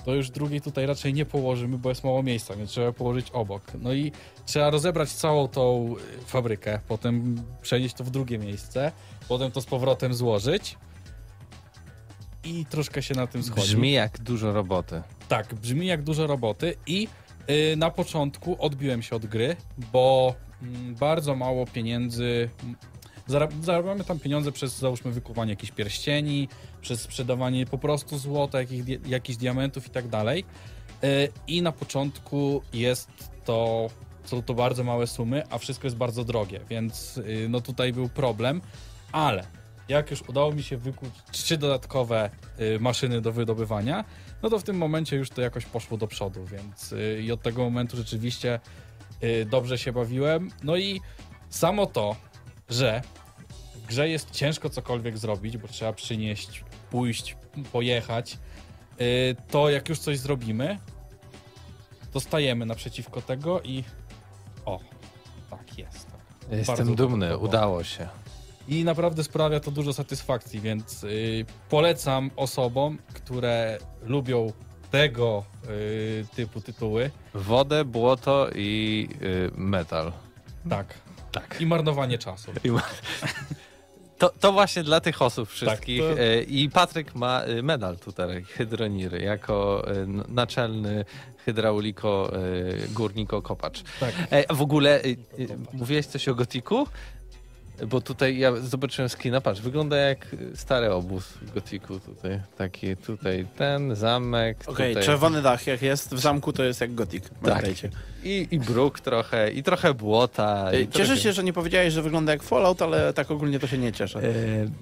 [0.05, 3.63] to już drugiej tutaj raczej nie położymy, bo jest mało miejsca, więc trzeba położyć obok.
[3.79, 4.11] No i
[4.45, 8.91] trzeba rozebrać całą tą y, fabrykę, potem przenieść to w drugie miejsce,
[9.27, 10.77] potem to z powrotem złożyć
[12.43, 13.67] i troszkę się na tym schodzi.
[13.67, 15.01] Brzmi jak dużo roboty.
[15.27, 17.07] Tak, brzmi jak dużo roboty i
[17.49, 19.55] y, na początku odbiłem się od gry,
[19.93, 22.49] bo mm, bardzo mało pieniędzy.
[22.63, 22.75] mm,
[23.27, 26.47] Zarab zarabiamy tam pieniądze przez załóżmy wykuwanie jakichś pierścieni,
[26.81, 30.45] przez sprzedawanie po prostu złota, jakich, jakichś diamentów i tak dalej.
[31.03, 33.09] Y, I na początku jest
[33.45, 33.89] to,
[34.25, 38.09] są to bardzo małe sumy, a wszystko jest bardzo drogie, więc y, no tutaj był
[38.09, 38.61] problem,
[39.11, 39.60] ale
[39.91, 44.05] jak już udało mi się wykuć trzy dodatkowe y, maszyny do wydobywania,
[44.43, 47.41] no to w tym momencie już to jakoś poszło do przodu, więc y, i od
[47.41, 48.59] tego momentu rzeczywiście
[49.23, 50.51] y, dobrze się bawiłem.
[50.63, 51.01] No i
[51.49, 52.15] samo to,
[52.69, 53.01] że
[53.75, 57.37] w grze jest ciężko cokolwiek zrobić, bo trzeba przynieść, pójść,
[57.71, 58.37] pojechać,
[59.49, 60.77] to jak już coś zrobimy,
[62.11, 63.83] to stajemy naprzeciwko tego i
[64.65, 64.79] o,
[65.49, 66.07] tak jest.
[66.51, 68.20] Jestem dumny, udało się.
[68.67, 74.53] I naprawdę sprawia to dużo satysfakcji, więc y, polecam osobom, które lubią
[74.91, 77.11] tego y, typu tytuły.
[77.33, 80.11] Wodę, błoto i y, metal.
[80.69, 80.93] Tak.
[81.31, 81.61] Tak.
[81.61, 82.51] I marnowanie czasu.
[82.63, 82.81] I ma-
[84.17, 86.01] To, to właśnie dla tych osób wszystkich.
[86.01, 91.05] to- E, I Patryk ma e, medal tutaj, hydroniry, jako n- naczelny
[91.45, 92.31] hydrauliko,
[92.89, 93.83] górniko, kopacz.
[93.99, 94.13] Tak.
[94.29, 95.01] E, w ogóle,
[95.73, 96.87] mówiłeś coś o gotiku?
[97.87, 102.39] Bo tutaj ja zobaczyłem screena, patrz, wygląda jak stary obóz w gotiku tutaj.
[102.57, 104.57] Taki tutaj ten zamek.
[104.67, 107.23] Okej, tutaj czerwony dach jak jest w zamku, to jest jak gotik.
[107.41, 107.89] Pamiętajcie.
[108.23, 110.73] I, I bruk trochę, i trochę błota.
[110.73, 111.21] I Cieszę trochę...
[111.21, 114.19] się, że nie powiedziałeś, że wygląda jak Fallout, ale tak ogólnie to się nie cieszę.
[114.19, 114.31] E,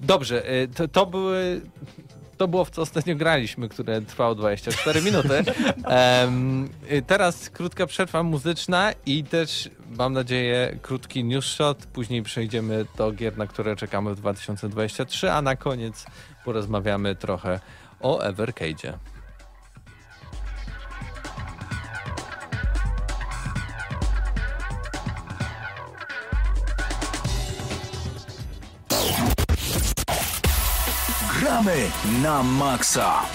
[0.02, 1.62] Dobrze, e, to, to były.
[2.40, 5.44] To było w co ostatnio graliśmy, które trwało 24 minuty.
[5.86, 11.86] E, teraz krótka przerwa muzyczna i też mam nadzieję krótki news shot.
[11.86, 16.06] Później przejdziemy do gier, na które czekamy w 2023, a na koniec
[16.46, 17.60] porozmawiamy trochę
[18.02, 18.94] o Evercade'zie.
[31.60, 31.92] Gramy
[32.24, 33.28] na maksa!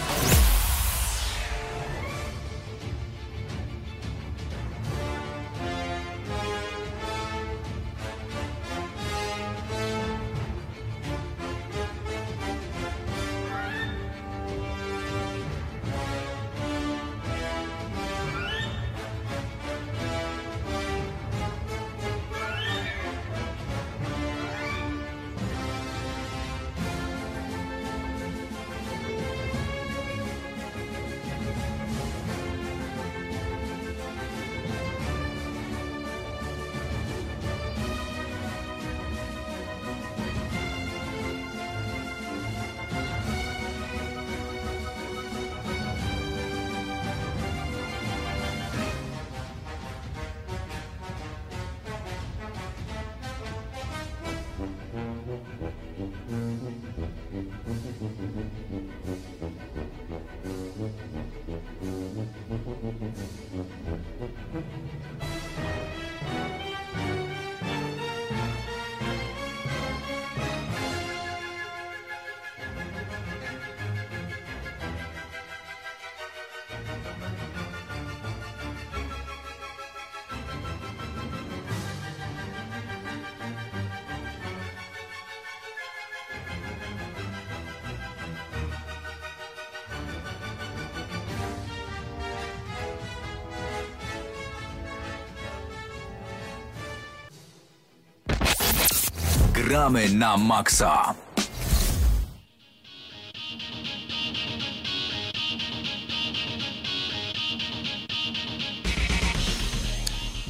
[99.65, 101.15] Gramy na maksa.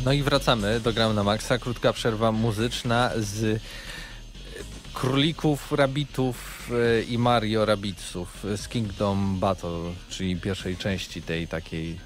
[0.05, 1.59] No i wracamy do Gramy na Maxa.
[1.59, 3.61] Krótka przerwa muzyczna z e,
[4.95, 11.99] Królików Rabitów e, i Mario Rabitsów z Kingdom Battle, czyli pierwszej części tej takiej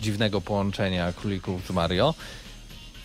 [0.00, 2.14] dziwnego połączenia Królików z Mario.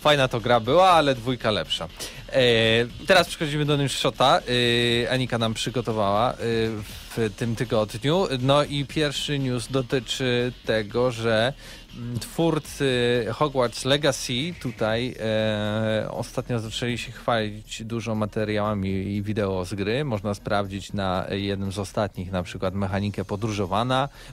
[0.01, 1.87] Fajna to gra była, ale dwójka lepsza.
[2.33, 4.39] E, teraz przechodzimy do Newshota.
[5.05, 6.35] E, Anika nam przygotowała e,
[7.15, 8.27] w tym tygodniu.
[8.39, 11.53] No i pierwszy news dotyczy tego, że
[11.97, 19.73] mm, twórcy Hogwarts Legacy tutaj e, ostatnio zaczęli się chwalić dużo materiałami i wideo z
[19.73, 20.05] gry.
[20.05, 23.25] Można sprawdzić na jednym z ostatnich na przykład mechanikę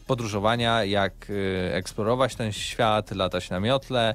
[0.06, 4.14] podróżowania, jak e, eksplorować ten świat, latać na miotle,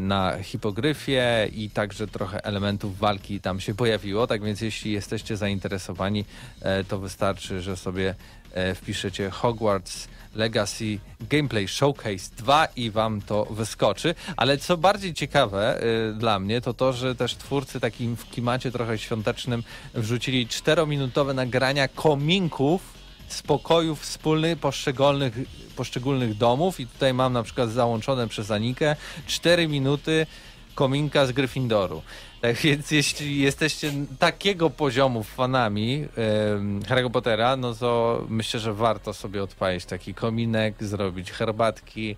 [0.00, 4.26] na hipogryfie i także trochę elementów walki tam się pojawiło.
[4.26, 6.24] Tak więc jeśli jesteście zainteresowani,
[6.62, 8.14] e, to wystarczy, że sobie
[8.52, 10.98] e, wpiszecie Hogwarts Legacy
[11.30, 14.14] Gameplay Showcase 2 i wam to wyskoczy.
[14.36, 15.80] Ale co bardziej ciekawe
[16.18, 19.62] dla mnie, to to, że też twórcy takim w klimacie trochę świątecznym
[19.94, 23.03] wrzucili czterominutowe nagrania kominków
[23.34, 25.34] z pokojów wspólnych poszczególnych,
[25.76, 30.26] poszczególnych domów i tutaj mam na przykład załączone przez Anikę 4 minuty
[30.74, 32.02] kominka z Gryffindoru.
[32.44, 39.14] Tak więc jeśli jesteście takiego poziomu fanami em, Harry'ego Pottera, no to myślę, że warto
[39.14, 42.16] sobie odpalić taki kominek, zrobić herbatki,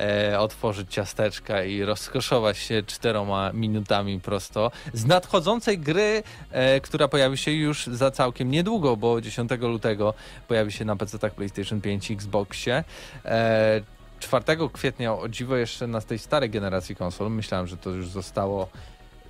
[0.00, 7.38] e, otworzyć ciasteczka i rozkoszować się czteroma minutami prosto z nadchodzącej gry, e, która pojawi
[7.38, 10.14] się już za całkiem niedługo, bo 10 lutego
[10.48, 12.84] pojawi się na PC-tach PlayStation 5 i Xboxie.
[13.24, 13.80] E,
[14.20, 18.68] 4 kwietnia, o dziwo jeszcze na tej starej generacji konsol, myślałem, że to już zostało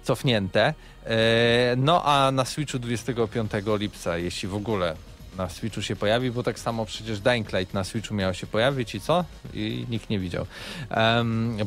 [0.05, 0.75] cofnięte.
[1.07, 4.97] E, No a na Switchu 25 lipca, jeśli w ogóle
[5.37, 8.95] na Switchu się pojawi, bo tak samo przecież Dying Light na Switchu miał się pojawić
[8.95, 9.25] i co?
[9.55, 10.47] I nikt nie widział.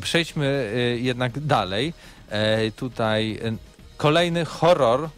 [0.00, 1.94] Przejdźmy y, jednak dalej.
[2.28, 3.40] E, tutaj
[3.96, 5.08] kolejny horror,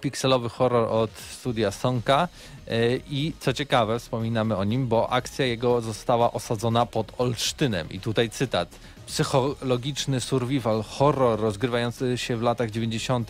[0.00, 2.28] pikselowy horror od studia Sonka.
[2.68, 7.90] E, I co ciekawe, wspominamy o nim, bo akcja jego została osadzona pod Olsztynem.
[7.90, 8.68] I tutaj cytat.
[9.06, 13.28] Psychologiczny survival horror rozgrywający się w latach 90.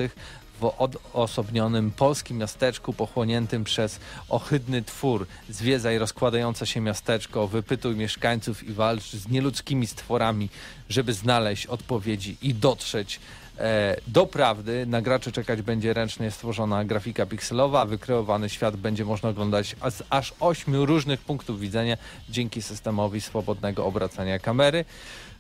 [0.61, 5.27] w odosobnionym polskim miasteczku pochłoniętym przez ohydny twór.
[5.49, 10.49] Zwiedzaj rozkładające się miasteczko, wypytuj mieszkańców i walcz z nieludzkimi stworami,
[10.89, 13.21] żeby znaleźć odpowiedzi i dotrzeć
[13.59, 19.29] E, do prawdy na graczy czekać będzie ręcznie stworzona grafika pikselowa, wykreowany świat będzie można
[19.29, 21.97] oglądać z aż ośmiu różnych punktów widzenia
[22.29, 24.85] dzięki systemowi swobodnego obracania kamery.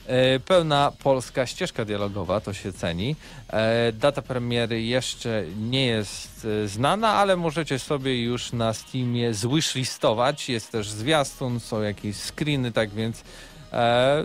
[0.06, 3.16] E, Pełna polska ścieżka dialogowa, to się ceni.
[3.48, 10.48] E, Data premiery jeszcze nie jest e, znana, ale możecie sobie już na Steamie zwishlistować.
[10.48, 13.24] Jest też zwiastun, są jakieś screeny, tak więc
[13.72, 14.24] e,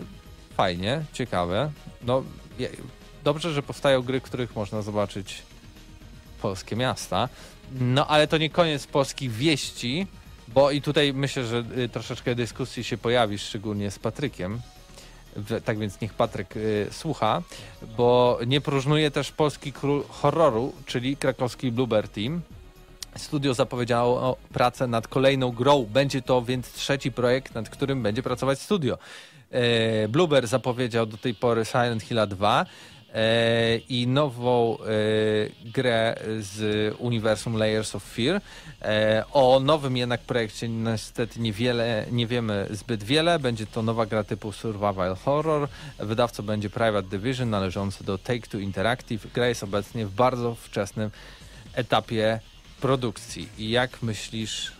[0.56, 1.70] fajnie, ciekawe.
[2.02, 2.22] No,
[3.24, 5.42] dobrze, że powstają gry, których można zobaczyć
[6.42, 7.28] polskie miasta.
[7.80, 10.06] No, ale to nie koniec polskich wieści,
[10.48, 14.60] bo i tutaj myślę, że y, troszeczkę dyskusji się pojawi, szczególnie z Patrykiem.
[15.64, 17.42] Tak więc niech Patryk y, słucha,
[17.96, 22.40] bo nie próżnuje też polski król horroru, czyli krakowski Bluebird Team.
[23.16, 25.86] Studio zapowiedziało pracę nad kolejną grą.
[25.92, 28.98] Będzie to więc trzeci projekt, nad którym będzie pracować studio.
[29.50, 32.66] E, Bluebird zapowiedział do tej pory Silent Hill 2 e,
[33.88, 34.86] i nową e,
[35.64, 38.40] grę z uniwersum Layers of Fear.
[38.82, 43.38] E, o nowym jednak projekcie niestety niewiele, nie wiemy zbyt wiele.
[43.38, 45.68] Będzie to nowa gra typu survival horror.
[45.98, 49.32] Wydawcą będzie Private Division należący do Take-Two Interactive.
[49.32, 51.10] Gra jest obecnie w bardzo wczesnym
[51.74, 52.40] etapie
[52.80, 53.48] produkcji.
[53.58, 54.72] I jak myślisz,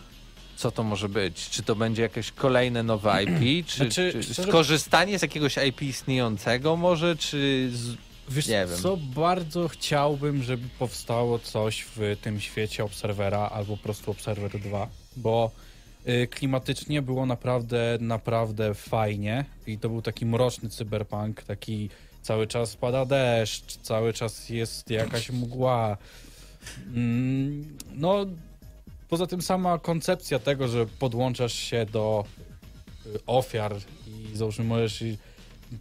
[0.55, 1.49] co to może być?
[1.49, 3.67] Czy to będzie jakieś kolejne nowe IP?
[3.67, 7.15] Czy, Znaczy, czy skorzystanie z jakiegoś IP istniejącego może?
[7.15, 8.10] Czy z...
[8.31, 8.79] Wiesz Nie wiem.
[8.79, 14.87] co, bardzo chciałbym, żeby powstało coś w tym świecie Obserwera albo po prostu Observer 2,
[15.15, 15.51] bo
[16.07, 21.89] y, klimatycznie było naprawdę, naprawdę fajnie i to był taki mroczny cyberpunk, taki
[22.21, 25.97] cały czas pada deszcz, cały czas jest jakaś mgła.
[26.87, 28.25] Mm, no,
[29.09, 32.25] poza tym sama koncepcja tego, że podłączasz się do
[33.05, 33.75] y, ofiar
[34.07, 35.03] i załóżmy możesz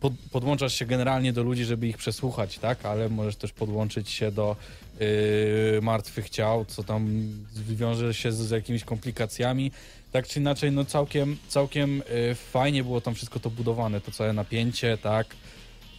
[0.01, 2.87] pod, podłączasz się generalnie do ludzi, żeby ich przesłuchać, tak?
[2.87, 4.57] Ale możesz też podłączyć się do
[5.01, 9.71] yy, martwych ciał, co tam wiąże się z, z jakimiś komplikacjami.
[10.13, 14.33] Tak czy inaczej, no całkiem, całkiem yy, fajnie było tam wszystko to budowane, to całe
[14.33, 15.27] napięcie, tak?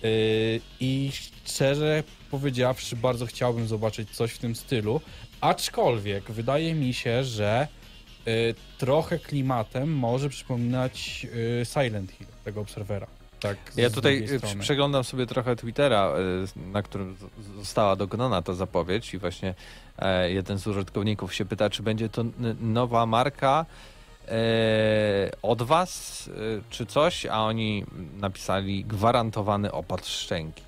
[0.04, 0.10] Yy,
[0.80, 1.12] I
[1.46, 5.02] szczerze powiedziawszy, bardzo chciałbym zobaczyć coś w tym stylu.
[5.42, 7.68] Aczkolwiek wydaje mi się, że
[8.26, 13.21] yy, trochę klimatem może przypominać yy, Silent Hill, tego obserwera.
[13.42, 14.62] Tak, Ja tutaj strony.
[14.62, 16.12] przeglądam sobie trochę Twittera,
[16.58, 17.18] y, na którym
[17.58, 19.54] została dokonana ta zapowiedź i właśnie
[20.00, 22.24] e, jeden z użytkowników się pyta, czy będzie to
[22.62, 23.66] nowa marka
[24.28, 24.32] e,
[25.42, 26.30] od was,
[26.70, 27.86] czy coś, a oni
[28.20, 30.64] napisali gwarantowany opad szczęki.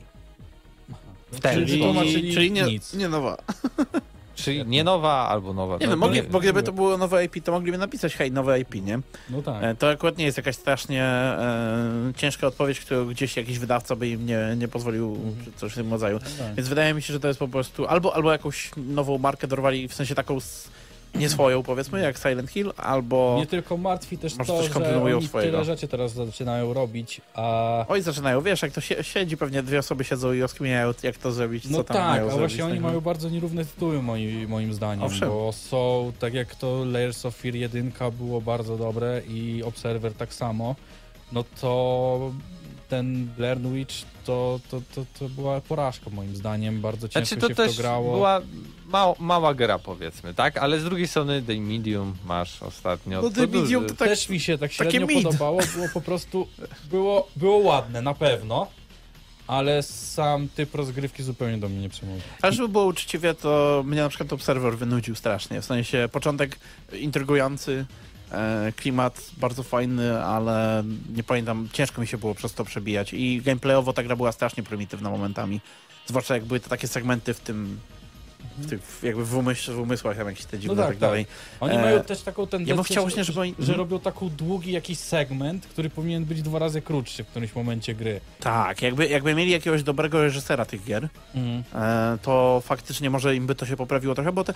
[1.31, 2.93] W ten Czyli wytłumaczyli czyli nie, nic.
[2.93, 3.37] nie nowa.
[4.35, 5.77] Czyli nie nowa albo nowa.
[5.77, 8.31] Nie No, wiem, mogli, nie- bo gdyby to było nowe IP, to mogliby napisać hej,
[8.31, 8.99] nowe IP, nie?
[9.29, 9.63] No tak.
[9.63, 14.07] E, To akurat nie jest jakaś strasznie e, ciężka odpowiedź, którą gdzieś jakiś wydawca by
[14.09, 16.19] im nie, nie pozwolił, czy coś w tym rodzaju.
[16.23, 16.55] No tak.
[16.55, 19.87] Więc wydaje mi się, że to jest po prostu albo, albo jakąś nową markę dorwali,
[19.87, 20.69] w sensie taką s-
[21.15, 23.35] nie swoją powiedzmy, jak Silent Hill, albo...
[23.39, 25.51] Nie tylko martwi też Może to, coś że oni swojego.
[25.51, 27.85] tyle rzeczy teraz zaczynają robić, a...
[27.87, 31.31] Oj, zaczynają, wiesz, jak to sie- siedzi, pewnie dwie osoby siedzą i rozkminiają, jak to
[31.31, 33.01] zrobić, co No tam tak, mają a właśnie oni tak, mają no.
[33.01, 35.29] bardzo nierówne tytuły moim, moim zdaniem, Owszem.
[35.29, 40.33] bo są, tak jak to Layers of Fear 1 było bardzo dobre i Observer tak
[40.33, 40.75] samo,
[41.31, 42.31] no to
[42.89, 43.95] ten Blair Witch
[44.25, 47.75] to, to, to, to była porażka moim zdaniem, bardzo ciężko Znaczy to się w też
[47.75, 48.13] to grało.
[48.13, 48.41] była
[48.93, 50.57] mała, mała gra powiedzmy, tak?
[50.57, 53.21] Ale z drugiej strony The Medium masz ostatnio.
[53.21, 56.47] No, The Medium to tak- Też mi się tak średnio podobało, było po prostu,
[56.89, 58.67] było, było ładne na pewno,
[59.47, 62.21] ale sam typ rozgrywki zupełnie do mnie nie przemówił.
[62.41, 65.61] Ale żeby było uczciwie, to mnie na przykład Observer wynudził strasznie.
[65.61, 66.59] W sensie początek
[66.93, 67.85] intrygujący,
[68.31, 70.83] e, klimat bardzo fajny, ale
[71.15, 73.13] nie pamiętam, ciężko mi się było przez to przebijać.
[73.13, 75.61] I gameplayowo ta gra była strasznie prymitywna momentami.
[76.05, 77.79] Zwłaszcza jak były te takie segmenty w tym,
[78.57, 81.25] w tych, jakby w, umyśl, w umysłach, tam jakieś te dziwne No tak, tak, dalej.
[81.59, 83.77] Oni E, mają też taką tendencję, ja chciał że, żeby oni- że Mhm.
[83.79, 88.21] robią taką długi jakiś segment, który powinien być dwa razy krótszy w którymś momencie gry.
[88.39, 93.55] Tak, jakby, jakby mieli jakiegoś dobrego reżysera tych gier, e, to faktycznie może im by
[93.55, 94.53] to się poprawiło trochę, bo te,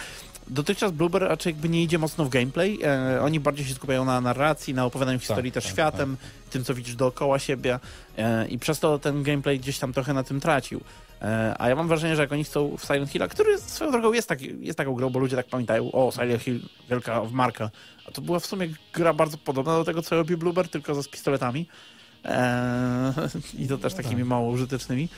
[0.48, 2.80] dotychczas Blueber raczej jakby nie idzie mocno w gameplay.
[2.84, 6.18] E, oni bardziej się skupiają na narracji, na opowiadaniu historii też tak, światem,
[6.58, 7.80] tym co widzisz dookoła siebie
[8.18, 10.82] e, i przez to ten gameplay gdzieś tam trochę na tym tracił.
[11.22, 14.14] E, a ja mam wrażenie, że jak oni chcą w Silent Hilla, który swoją drogą
[14.14, 17.70] jest, taki, jest taką grą, bo ludzie tak pamiętają, o Silent Hill, wielka marka,
[18.08, 21.08] a to była w sumie gra bardzo podobna do tego, co robi Blueber, tylko z
[21.08, 21.68] pistoletami.
[22.24, 23.14] Eee,
[23.64, 25.10] I to też takimi mało użytecznymi.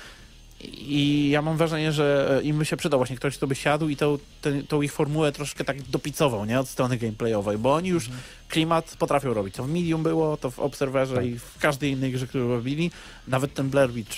[0.64, 3.96] I ja mam wrażenie, że im by się przydał właśnie ktoś, kto by siadł i
[3.96, 6.60] tą, ten, tą ich formułę troszkę tak dopicował, nie?
[6.60, 8.10] Od strony gameplayowej, bo oni już
[8.50, 9.56] klimat potrafią robić.
[9.56, 12.92] To w Medium było, to w Observerze i w każdej innej grze, którą robili.
[13.28, 14.18] Nawet ten Blair Witch.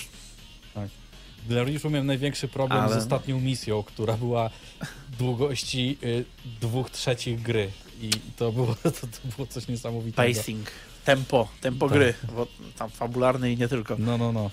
[1.49, 4.49] Dla Reachu miałem największy problem Ale- z ostatnią misją, która była
[5.19, 6.25] długości y,
[6.61, 7.71] dwóch trzecich gry.
[8.01, 10.33] I to było, to, to było coś niesamowitego.
[10.33, 10.67] Pacing,
[11.05, 11.97] tempo, tempo Tak.
[11.97, 13.95] gry, bo tam fabularny i nie tylko.
[13.99, 14.51] No, no, no.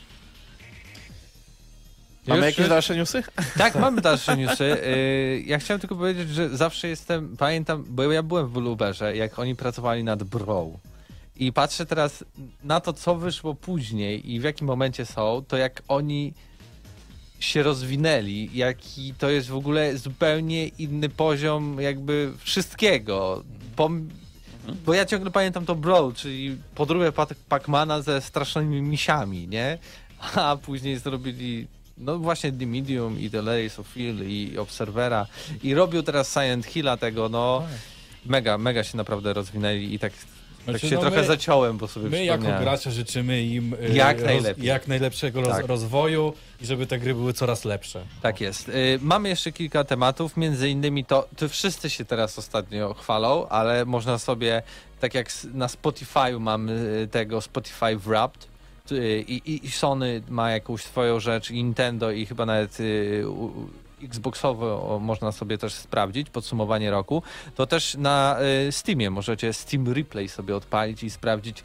[2.28, 3.22] Mamy jakieś już- dalsze newsy?
[3.58, 4.64] Tak, mamy dalsze newsy.
[4.64, 9.38] Y, Ja chciałem tylko powiedzieć, że zawsze jestem, pamiętam, bo ja byłem w Blueberze, jak
[9.38, 10.70] oni pracowali nad Bro.
[11.36, 12.24] I patrzę teraz
[12.64, 16.34] na to, co wyszło później i w jakim momencie są, to jak oni
[17.40, 23.44] się rozwinęli, jaki to jest w ogóle zupełnie inny poziom jakby wszystkiego.
[23.76, 24.08] Pom-
[24.86, 29.78] bo ja ciągle pamiętam to Bro, czyli podróbę Pac- Pacmana ze strasznymi misiami, nie?
[30.34, 31.66] A później zrobili
[32.00, 35.26] no właśnie The Medium i The Layers of Fear i Observera
[35.62, 37.62] i robią teraz Silent Hilla tego, no
[38.26, 40.22] mega, mega się naprawdę rozwinęli i tak, tak
[40.64, 44.24] Znaczy, się no trochę my- zaciąłem, bo sobie My jako gracze życzymy im y, Jak
[44.24, 44.64] najlepiej.
[44.66, 45.66] jak najlepszego roz, Tak.
[45.66, 48.02] rozwoju i żeby te gry były coraz lepsze.
[48.22, 48.68] Tak jest.
[48.68, 53.84] Y, mamy jeszcze kilka tematów, między innymi to, to wszyscy się teraz ostatnio chwalą, ale
[53.84, 54.62] można sobie,
[55.00, 56.72] tak jak na Spotify mamy
[57.04, 58.46] y, tego Spotify Wrapped,
[59.28, 63.68] i, i, Sony ma jakąś swoją rzecz, Nintendo i chyba nawet y, u- u-
[64.02, 67.22] Xboxowe o, można sobie też sprawdzić, podsumowanie roku,
[67.54, 68.36] to też na
[68.68, 71.62] y, Steamie możecie Steam Replay sobie odpalić i sprawdzić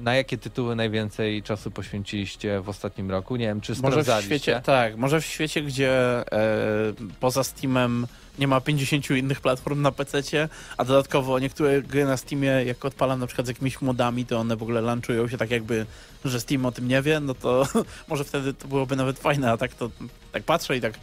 [0.00, 3.36] na jakie tytuły najwięcej czasu poświęciliście w ostatnim roku.
[3.36, 8.06] Nie wiem, czy Może w świecie, tak, może w świecie, gdzie e, poza Steamem
[8.38, 13.20] nie ma 50 innych platform na PC, a dodatkowo niektóre gry na Steamie, jak odpalam
[13.20, 15.86] na przykład z jakimiś modami, to one w ogóle launchują się tak jakby,
[16.24, 17.66] że Steam o tym nie wie, no to
[18.08, 19.90] może wtedy to byłoby nawet fajne, a tak to
[20.32, 20.94] tak patrzę i tak,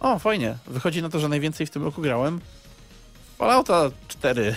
[0.00, 2.40] o fajnie, wychodzi na to, że najwięcej w tym roku grałem.
[3.38, 4.54] Fallouta 4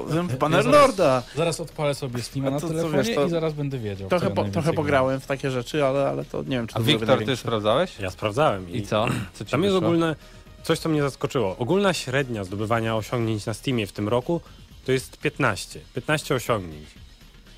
[0.00, 1.22] i potem Ja Bannerlorda.
[1.36, 4.08] Zaraz odpalę sobie Steama A na to co, telefonie wiesz, to i zaraz będę wiedział.
[4.08, 6.80] Trochę, co po, trochę pograłem w takie rzeczy, ale, ale to nie wiem, czy to
[6.80, 7.98] A Wiktor, ty sprawdzałeś?
[7.98, 8.70] Ja sprawdzałem.
[8.70, 9.06] I co?
[9.34, 10.16] Co ci Tam jest ogólne
[10.62, 11.56] coś, co mnie zaskoczyło.
[11.56, 14.40] Ogólna średnia zdobywania osiągnięć na Steamie w tym roku
[14.84, 15.80] to jest 15.
[15.94, 16.88] 15 osiągnięć.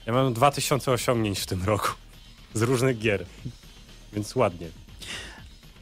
[0.06, 1.88] Ja mam 2000 osiągnięć w tym roku.
[2.54, 3.26] z różnych gier.
[4.12, 4.68] Więc ładnie.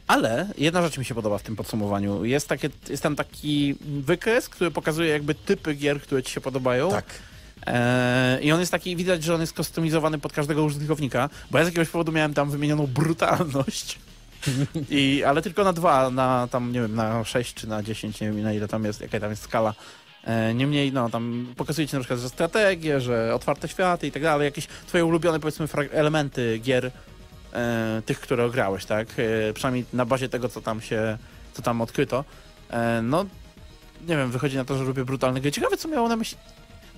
[0.07, 2.25] Ale jedna rzecz mi się podoba w tym podsumowaniu.
[2.25, 6.91] Jest, takie, jest tam taki wykres, który pokazuje jakby typy gier, które ci się podobają.
[6.91, 7.05] Tak.
[7.67, 11.63] E, I on jest taki, widać, że on jest customizowany pod każdego użytkownika, bo ja
[11.63, 13.99] z jakiegoś powodu miałem tam wymienioną brutalność.
[14.89, 18.31] I, ale tylko na dwa, na tam, nie wiem, na 6 czy na 10, nie
[18.31, 19.73] wiem na ile tam jest, jaka tam jest skala.
[20.23, 24.23] E, Niemniej, no, tam pokazuje ci na przykład, że strategie, że otwarte światy i tak
[24.23, 26.91] dalej, jakieś twoje ulubione, powiedzmy, elementy gier,
[27.55, 29.07] e, tych, które ograłeś, tak?
[29.49, 31.17] E, przynajmniej na bazie tego, co tam się,
[31.53, 32.25] co tam odkryto.
[32.69, 33.25] E, no,
[34.07, 35.51] nie wiem, wychodzi na to, że lubię brutalne gry.
[35.51, 36.37] Ciekawe, co miało na myśli.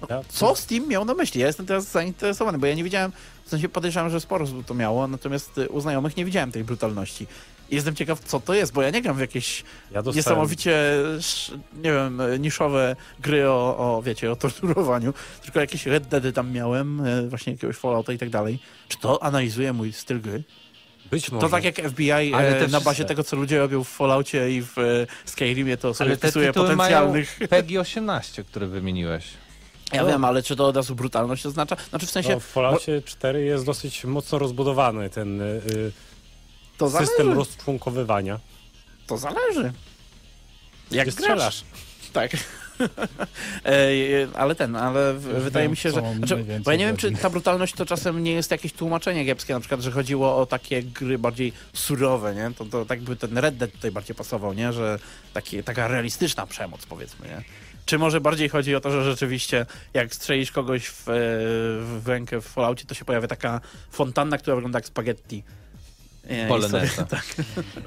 [0.02, 1.42] No, Ja- co Steam miał na myśli?
[1.42, 3.12] Ja jestem teraz zainteresowany, bo ja nie widziałem,
[3.46, 6.64] w sensie podejrzewam, że sporo osób to miało, natomiast y, u znajomych nie widziałem tej
[6.64, 7.28] brutalności.
[7.72, 10.16] Jestem ciekaw, co to jest, bo ja nie gram w jakieś Ja dostałem...
[10.16, 10.78] niesamowicie,
[11.74, 16.52] nie wiem, e, niszowe gry o, o, wiecie, o torturowaniu, tylko jakieś Red Deady tam
[16.52, 18.60] miałem, e, właśnie jakiegoś Fallouta i tak dalej.
[18.88, 20.44] Czy to analizuje mój styl gry?
[21.12, 21.42] Być może.
[21.42, 24.62] To tak jak FBI Ale e, na bazie tego, co ludzie robią w Falloutie i
[24.62, 27.40] w e, Skyrimie, to sobie Ale wpisuje potencjalnych...
[27.40, 29.26] mają PEGI 18, które wymieniłeś.
[29.94, 31.78] Ja wiem, ale czy to od razu brutalność oznacza?
[31.90, 35.62] Znaczy w sensie, No, w Falloutie 4 jest dosyć mocno rozbudowany ten y,
[36.78, 37.10] to zależy.
[37.10, 38.40] system rozczłonkowywania.
[39.08, 39.74] To zależy.
[40.92, 41.64] Jak strzelasz?
[42.14, 42.32] Tak.
[43.66, 46.02] E, ale ten, ale w, wydaje wiem, mi się, że.
[46.18, 49.54] Znaczy, bo ja nie wiem, czy ta brutalność to czasem nie jest jakieś tłumaczenie kiepskie,
[49.54, 52.52] na przykład, że chodziło o takie gry bardziej surowe, nie?
[52.58, 54.74] To, to tak by ten Red Dead tutaj bardziej pasował, nie?
[54.74, 55.00] Że
[55.34, 57.44] taki, taka realistyczna przemoc, powiedzmy, nie?
[57.86, 61.14] Czy może bardziej chodzi o to, że rzeczywiście jak strzelisz kogoś w, e,
[62.00, 63.62] w rękę w Falloutie, to się pojawia taka
[63.92, 65.44] fontanna, która wygląda jak spaghetti.
[66.28, 67.06] E, Poloneza.
[67.10, 67.26] Tak.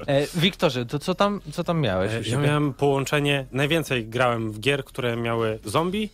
[0.07, 2.27] E, Wiktorze, to co tam, co tam miałeś?
[2.27, 6.09] E, Ja miałem połączenie, najwięcej grałem w gier, które miały zombie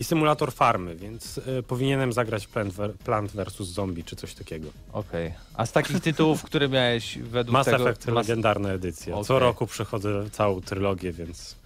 [0.00, 3.56] i symulator farmy, więc y, powinienem zagrać Plant, ver- Plant vs.
[3.66, 4.68] Zombie czy coś takiego.
[4.92, 5.34] Okej.
[5.54, 7.90] A z takich tytułów, które miałeś według Mass tego...
[7.90, 9.14] Effect Mass- legendarna edycja.
[9.14, 9.38] Co Okej.
[9.38, 11.56] roku przechodzę całą trylogię, więc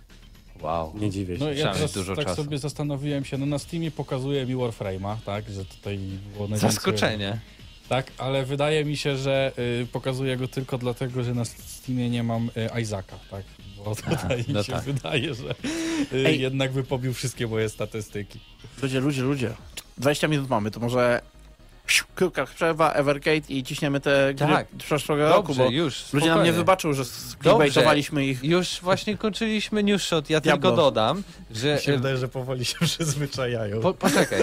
[0.60, 0.92] Wow.
[0.94, 1.44] nie dziwię się.
[1.44, 2.42] No ja teraz dużo tak czasu.
[2.44, 5.98] sobie zastanowiłem się, no na Steamie pokazuje mi Warframe'a, tak, że tutaj
[6.32, 6.70] było najwięcej...
[6.70, 7.38] Zaskoczenie.
[7.88, 9.52] Tak, ale wydaje mi się, że
[9.82, 13.44] y, pokazuję go tylko dlatego, że na Steamie nie mam y, Isaaca, tak?
[13.76, 14.84] Bo tutaj mi no się tak.
[14.84, 15.54] wydaje, że
[16.12, 18.40] y, jednak wypobił wszystkie moje statystyki.
[18.82, 19.54] Ludzie, ludzie, ludzie.
[19.98, 21.22] 20 minut mamy, to może
[22.14, 24.66] krótka przerwa, Evercade i ciśniemy te gry Tak.
[24.78, 26.12] przeszłego roku, Dobrze, bo już.
[26.12, 28.44] ludzie nam nie wybaczą, że sklibaitowaliśmy ich.
[28.44, 30.30] Już właśnie kończyliśmy news shot.
[30.30, 30.70] Ja Diablo.
[30.70, 31.74] tylko dodam, że...
[31.74, 33.80] Mi się wydaje, że powoli się przyzwyczajają.
[33.80, 34.40] Po, poczekaj.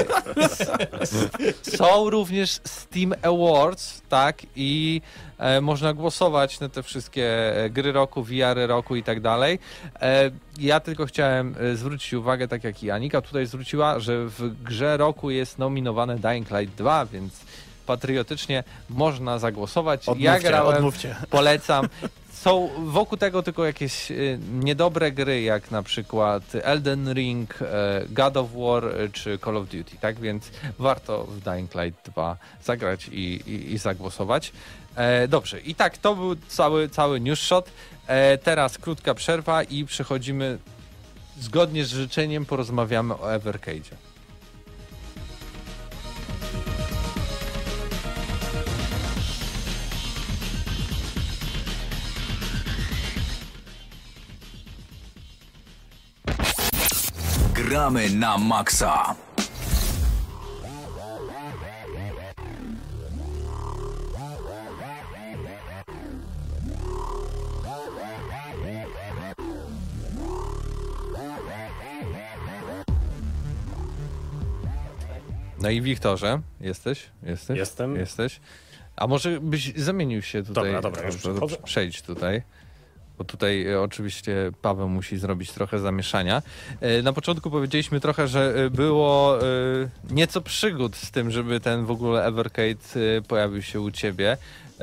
[1.77, 4.41] Są również Steam Awards, tak?
[4.55, 5.28] I e,
[5.61, 9.59] można głosować na te wszystkie e, gry roku, VR roku i tak dalej.
[10.01, 14.63] E, ja tylko chciałem e, zwrócić uwagę, tak jak i Anika tutaj zwróciła, że w
[14.63, 17.45] grze roku jest nominowane Dying Light 2, więc
[17.85, 20.01] patriotycznie można zagłosować.
[20.09, 21.15] Odmówcie, ja grałem, odmówcie.
[21.29, 21.87] polecam.
[22.33, 24.11] Są wokół tego tylko jakieś
[24.53, 29.63] niedobre gry, jak na przykład Elden Ring, e, God of War e, czy Call of
[29.69, 30.19] Duty, tak?
[30.19, 34.51] Więc warto w Dying Light 2 zagrać i, i, i zagłosować.
[34.95, 37.71] E, dobrze, i tak, to był cały, cały news shot.
[38.07, 40.57] E, teraz krótka przerwa i przechodzimy
[41.39, 43.95] zgodnie z życzeniem, porozmawiamy o Evercade'zie.
[57.53, 59.15] Gramy na maksa.
[75.61, 77.05] No i Wiktorze, jesteś?
[77.23, 77.57] Jesteś?
[77.57, 77.95] Jestem.
[77.95, 78.39] Jesteś?
[78.95, 80.63] A może byś zamienił się tutaj?
[80.63, 81.57] Dobra, dobra, już Dobrze, przechodzę.
[81.63, 82.41] Przejdź tutaj.
[83.17, 86.41] Bo tutaj e, oczywiście Paweł musi zrobić trochę zamieszania.
[86.81, 89.37] E, Na początku powiedzieliśmy trochę, że e, było
[90.09, 94.37] nieco przygód z tym, żeby ten w ogóle Evercade pojawił się u ciebie,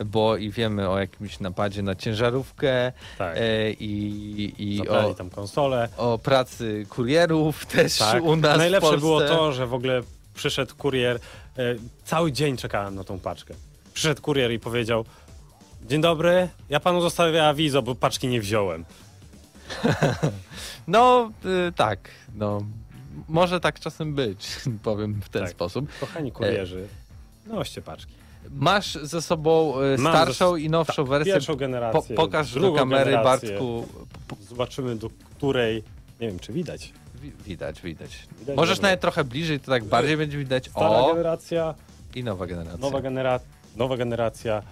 [0.07, 3.37] bo i wiemy o jakimś napadzie na ciężarówkę Tak.
[3.37, 5.89] e, i, i Zabrali o, tam konsolę.
[5.97, 8.23] o pracy kurierów też Tak.
[8.25, 10.03] u nas w Najlepsze było to, że w ogóle
[10.37, 11.17] przyszedł kurier.
[11.17, 11.63] E,
[12.05, 13.55] cały dzień czekałem na tą paczkę.
[13.95, 15.05] Przyszedł kurier i powiedział:
[15.89, 18.85] Dzień dobry, ja panu zostawię awizo, bo paczki nie wziąłem.
[20.89, 21.31] No,
[21.69, 21.99] y, tak,
[22.35, 22.63] no.
[23.29, 24.47] Może tak czasem być,
[24.83, 25.51] powiem w ten Tak.
[25.51, 25.87] sposób.
[26.01, 26.89] Kochani kurierzy,
[27.47, 28.13] noście paczki.
[28.51, 31.33] Masz ze sobą y, Mam starszą ze- i nowszą tak, wersję.
[31.35, 32.17] Pierwszą Po, generację.
[32.17, 33.49] pokaż do kamery, generację.
[33.49, 33.87] Bartku.
[34.49, 35.83] Zobaczymy, do której.
[36.21, 36.93] Nie wiem, czy widać.
[37.23, 38.11] Wi- Widać, widać.
[38.41, 38.89] Widać, Możesz dobra.
[38.89, 40.71] nawet trochę bliżej, to tak bardziej będzie widać.
[40.71, 41.75] Stara O, generacja,
[42.15, 42.79] i nowa generacja.
[42.81, 43.49] nowa generacja.
[43.77, 44.63] nowa generacja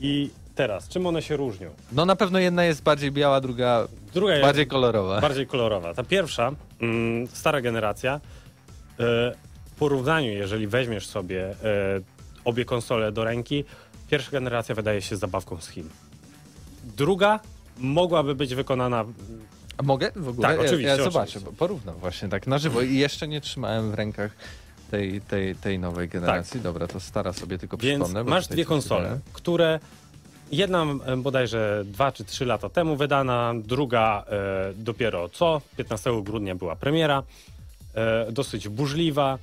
[0.00, 1.70] i teraz, czym one się różnią?
[1.92, 5.20] No na pewno jedna jest bardziej biała, druga Druga bardziej kolorowa.
[5.20, 5.94] bardziej kolorowa.
[5.94, 8.20] Ta pierwsza, mm, stara generacja, e,
[9.64, 11.54] w porównaniu, jeżeli weźmiesz sobie e,
[12.44, 13.64] obie konsole do ręki,
[14.10, 15.88] pierwsza generacja wydaje się zabawką z Chin.
[16.96, 17.40] Druga
[17.78, 19.04] mogłaby być wykonana
[19.76, 20.48] A mogę w ogóle?
[20.48, 21.40] Tak, Ja- oczywiście, Ja, oczywiście.
[21.40, 24.36] zobaczę, porównam właśnie tak na żywo i jeszcze nie trzymałem w rękach
[24.90, 26.60] tej, tej, tej nowej generacji.
[26.60, 27.86] Dobra, to stara sobie tylko Tak.
[27.86, 28.30] Więc przypomnę.
[28.30, 29.80] masz dwie konsole, które
[30.52, 36.54] jedna e, bodajże dwa czy trzy lata temu wydana, druga e, dopiero co, 15 grudnia
[36.54, 37.22] była premiera,
[37.94, 39.38] e, dosyć burzliwa.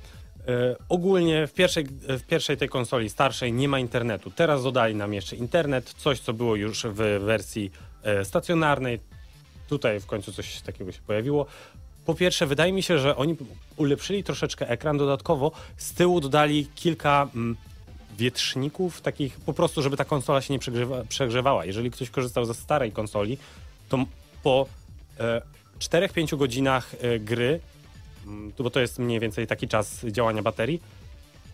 [0.48, 4.30] E, ogólnie w pierwszej, w pierwszej tej konsoli starszej nie ma internetu.
[4.30, 7.70] Teraz dodali nam jeszcze internet, coś co było już w wersji
[8.02, 9.00] e, stacjonarnej.
[9.70, 11.46] Tutaj w końcu coś takiego się pojawiło.
[12.06, 13.36] Po pierwsze, wydaje mi się, że oni
[13.76, 14.98] ulepszyli troszeczkę ekran.
[14.98, 17.56] Dodatkowo z tyłu dodali kilka mm,
[18.18, 21.64] wietrzników, takich po prostu, żeby ta konsola się nie przegrzewa, przegrzewała.
[21.64, 23.38] Jeżeli ktoś korzystał ze starej konsoli,
[23.88, 24.04] to
[24.42, 24.66] po
[25.20, 25.42] e,
[25.78, 27.60] 4-5 godzinach e, gry,
[28.26, 30.82] mm, bo to jest mniej więcej taki czas działania baterii,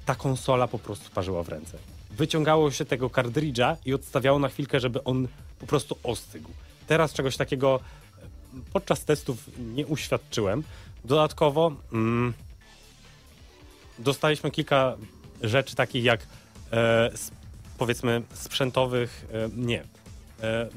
[0.07, 1.79] ta konsola po prostu parzyła w ręce.
[2.11, 6.51] Wyciągało się tego kartridża i odstawiało na chwilkę, żeby on po prostu ostygł.
[6.87, 7.81] Teraz czegoś takiego
[8.73, 10.63] podczas testów nie uświadczyłem.
[11.05, 12.33] Dodatkowo mm,
[13.99, 14.97] dostaliśmy kilka
[15.43, 16.21] rzeczy takich jak
[16.73, 17.11] e,
[17.79, 19.85] powiedzmy sprzętowych, e, nie, e,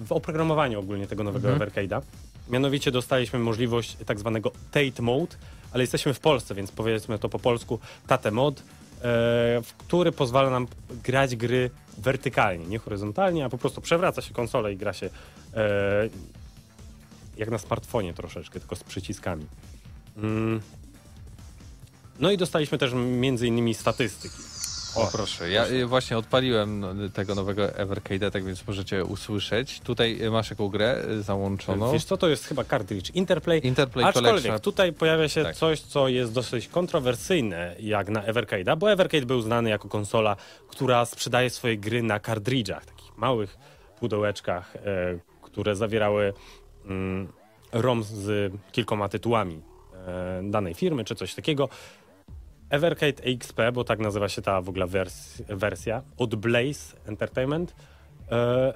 [0.06, 1.70] w oprogramowaniu ogólnie tego nowego Mhm.
[1.70, 2.02] Evercade'a.
[2.50, 5.36] Mianowicie dostaliśmy możliwość tak zwanego Tate Mode,
[5.72, 8.64] ale jesteśmy w Polsce, więc powiedzmy to po polsku Tate Mode, e,
[9.64, 10.68] w który pozwala nam
[11.04, 15.10] grać gry wertykalnie, nie horyzontalnie, a po prostu przewraca się konsolę i gra się
[15.54, 16.10] e,
[17.40, 19.46] jak na smartfonie troszeczkę, tylko z przyciskami.
[20.18, 20.62] Mm.
[22.20, 24.36] No i dostaliśmy też między innymi statystyki.
[24.96, 25.50] O, proszę.
[25.50, 29.80] Ja y, właśnie odpaliłem no, tego nowego Evercade'a, tak więc możecie usłyszeć.
[29.80, 31.94] Tutaj y, masz jaką grę y, załączoną?
[31.94, 33.68] Wiesz co, to jest chyba cartridge Interplay.
[33.68, 34.60] Interplay Aczkolwiek Collection.
[34.60, 35.56] tutaj pojawia się Tak.
[35.56, 40.36] coś, co jest dosyć kontrowersyjne jak na Evercade'a, bo Evercade był znany jako konsola,
[40.70, 43.58] która sprzedaje swoje gry na kartridżach, takich małych
[44.00, 44.80] pudełeczkach, e,
[45.42, 46.34] które zawierały
[47.72, 49.62] ROM z kilkoma tytułami
[50.08, 51.70] e, danej firmy czy coś takiego.
[52.70, 57.76] Evercade EXP, bo tak nazywa się ta w ogóle wers wersja, od Blaze Entertainment,
[58.32, 58.74] e,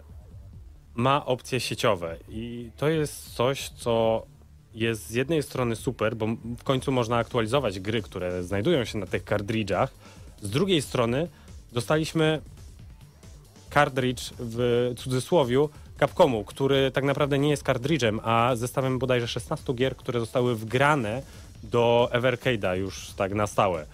[0.96, 4.26] ma opcje sieciowe i to jest coś, co
[4.74, 9.06] jest z jednej strony super, bo w końcu można aktualizować gry, które znajdują się na
[9.06, 9.94] tych kartridżach.
[10.42, 11.28] Z drugiej strony
[11.72, 12.42] dostaliśmy
[13.70, 15.70] kartridż w cudzysłowiu
[16.08, 21.22] Capcomu, który tak naprawdę nie jest kartridżem, a zestawem bodajże 16 gier, które zostały wgrane
[21.64, 23.86] do Evercade'a już tak na stałe.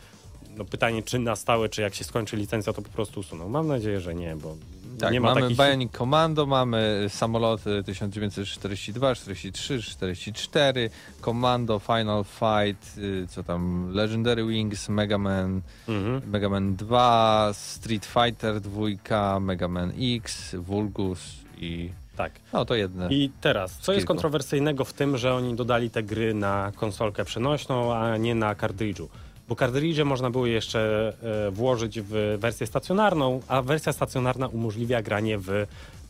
[0.58, 3.50] No pytanie, czy na stałe, czy jak się skończy licencja, to po prostu usuną.
[3.50, 4.56] Mam nadzieję, że nie, bo
[5.00, 5.58] Tak, nie ma mamy takich...
[5.58, 10.90] Bionic Commando, mamy samoloty 1942, 43, 44,
[11.22, 16.22] Commando, Final Fight, y, co tam, Legendary Wings, Mega Man, Mhm.
[16.32, 21.20] Mega Man 2, Street Fighter 2, Mega Man X, Vulgus
[21.58, 21.90] i...
[22.20, 22.32] Tak.
[22.54, 23.08] No to jedne.
[23.10, 27.94] I teraz, co jest kontrowersyjnego w tym, że oni dodali te gry na konsolkę przenośną,
[27.96, 29.10] a nie na kartridżu?
[29.50, 31.14] Bo kartridże można było jeszcze
[31.48, 35.50] e, włożyć w wersję stacjonarną, a wersja stacjonarna umożliwia granie w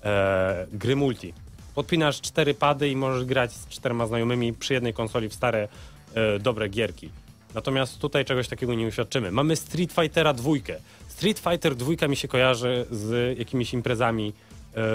[0.04, 1.34] e, gry multi.
[1.76, 5.68] Podpinasz cztery pady i możesz grać z czterema znajomymi przy jednej konsoli w stare,
[6.14, 7.10] e, dobre gierki.
[7.56, 9.32] Natomiast tutaj czegoś takiego nie uświadczymy.
[9.32, 10.76] Mamy Street Fightera dwójkę.
[11.08, 14.34] Street Fighter dwójka mi się kojarzy z jakimiś imprezami,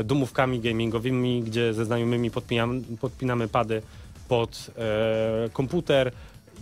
[0.04, 3.82] domówkami gamingowymi, gdzie ze znajomymi podpinamy, podpinamy pady
[4.28, 6.12] pod e, komputer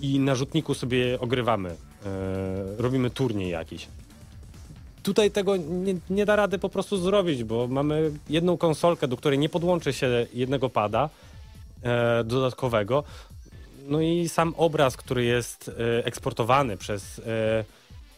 [0.00, 1.68] i na rzutniku sobie ogrywamy.
[1.70, 1.74] E,
[2.78, 3.88] robimy turniej jakiś.
[5.02, 9.38] Tutaj tego nie, nie da rady po prostu zrobić, bo mamy jedną konsolkę, do której
[9.38, 11.08] nie podłączy się jednego pada
[11.82, 13.04] e, dodatkowego.
[13.88, 17.18] No i sam obraz, który jest e, eksportowany przez.
[17.18, 17.64] E,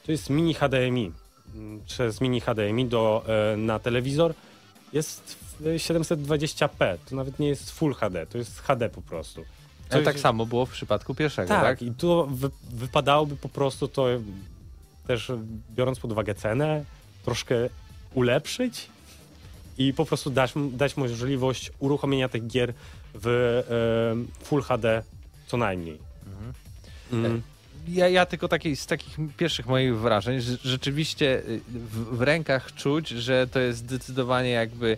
[0.07, 1.13] to jest mini HDMI.
[1.55, 4.35] m, Przez mini HDMI do, e, na telewizor
[4.95, 6.99] jest w 720p.
[7.09, 9.45] To nawet nie jest Full HD, to jest HD po prostu.
[9.89, 11.83] Coś- tak samo było w przypadku pierwszego, tak, tak?
[11.83, 14.07] i tu wy, wypadałoby po prostu to
[15.07, 15.33] też
[15.71, 16.85] biorąc pod uwagę cenę,
[17.25, 17.55] troszkę
[18.15, 18.89] ulepszyć
[19.79, 22.75] i po prostu dać, dać możliwość uruchomienia tych gier
[23.15, 23.27] w
[24.41, 25.03] e, Full HD
[25.47, 25.99] co najmniej.
[27.13, 27.43] Mm.
[27.89, 32.75] Ja, ja tylko taki, z takich pierwszych moich wrażeń, że rzeczywiście y, w, w rękach
[32.75, 34.97] czuć, że to jest zdecydowanie jakby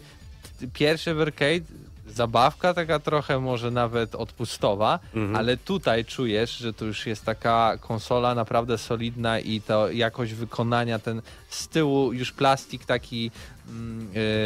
[0.60, 1.64] t- pierwszy Evercade
[2.08, 5.36] zabawka taka trochę może nawet odpustowa, Mhm.
[5.36, 10.98] ale tutaj czujesz, że to już jest taka konsola naprawdę solidna i to jakość wykonania,
[10.98, 13.30] ten z tyłu już plastik taki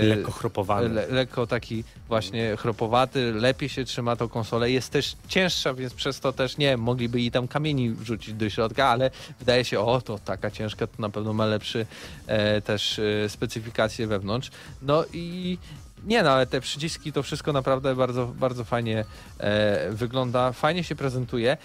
[0.03, 0.89] e, Lekko chropowany.
[0.89, 6.21] le, lekko taki właśnie chropowaty, lepiej się trzyma tą konsolę, jest też cięższa, więc przez
[6.21, 10.19] to też, nie mogliby jej tam kamieni wrzucić do środka, ale wydaje się, o, to
[10.19, 11.87] taka ciężka, to na pewno ma lepszy
[12.27, 14.51] e, też e, specyfikacje wewnątrz.
[14.83, 15.59] No i
[16.05, 19.05] nie no, ale te przyciski, to wszystko naprawdę bardzo, bardzo fajnie
[19.39, 21.57] e, wygląda, fajnie się prezentuje.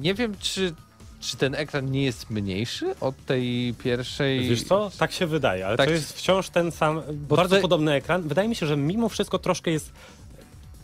[0.00, 0.74] Nie wiem, czy,
[1.20, 4.48] czy ten ekran nie jest mniejszy od tej pierwszej...
[4.48, 4.90] Wiesz co?
[4.98, 8.22] Tak się wydaje, ale Tak to jest wciąż ten sam, bardzo tutaj- podobny ekran.
[8.22, 9.92] Wydaje mi się, że mimo wszystko troszkę jest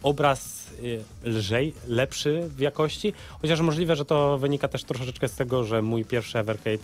[0.03, 3.12] obraz y, lżej, lepszy w jakości,
[3.43, 6.75] chociaż możliwe, że to wynika też troszeczkę z tego, że mój pierwszy Evercade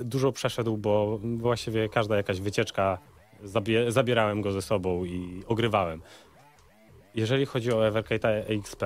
[0.00, 2.98] y, dużo przeszedł, bo właściwie każda jakaś wycieczka
[3.44, 6.02] zabie, zabierałem go ze sobą i ogrywałem.
[7.14, 8.82] Jeżeli chodzi o Evercade EXP,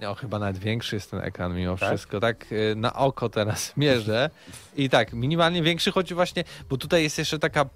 [0.00, 1.88] No, chyba nawet większy jest ten ekran mimo Tak?
[1.88, 2.20] wszystko.
[2.20, 4.30] Tak y, na oko teraz mierzę.
[4.76, 7.66] I tak, minimalnie większy, choć właśnie, bo tutaj jest jeszcze taka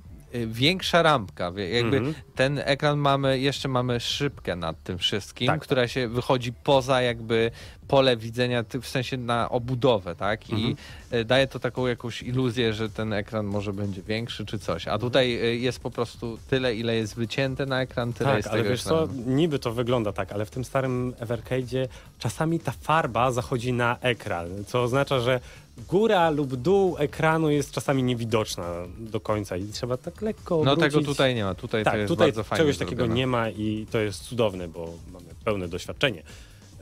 [0.47, 1.45] większa rampka.
[1.73, 2.15] Jakby Mhm.
[2.35, 5.61] ten ekran mamy, jeszcze mamy szybkę nad tym wszystkim, Tak.
[5.61, 7.51] która się wychodzi poza jakby
[7.89, 10.51] pole widzenia, w sensie na obudowę, tak?
[10.51, 10.75] I Mhm.
[11.13, 14.89] y, daje to taką jakąś iluzję, że ten ekran może będzie większy czy coś.
[14.89, 18.49] A tutaj y, jest po prostu tyle, ile jest wycięte na ekran, tyle Tak, jest
[18.49, 23.33] ale wiesz co, niby to wygląda tak, ale w tym starym Evercade'zie czasami ta farba
[23.33, 25.41] zachodzi na ekran, co oznacza, że
[25.89, 28.65] góra lub dół ekranu jest czasami niewidoczna
[28.99, 30.93] do końca i trzeba tak lekko No obrócić.
[30.95, 31.55] tego tutaj nie ma.
[31.55, 33.15] Tutaj to Tak, jest tutaj bardzo fajnie czegoś takiego zrobione.
[33.19, 36.23] nie ma i to jest cudowne, bo mamy pełne doświadczenie.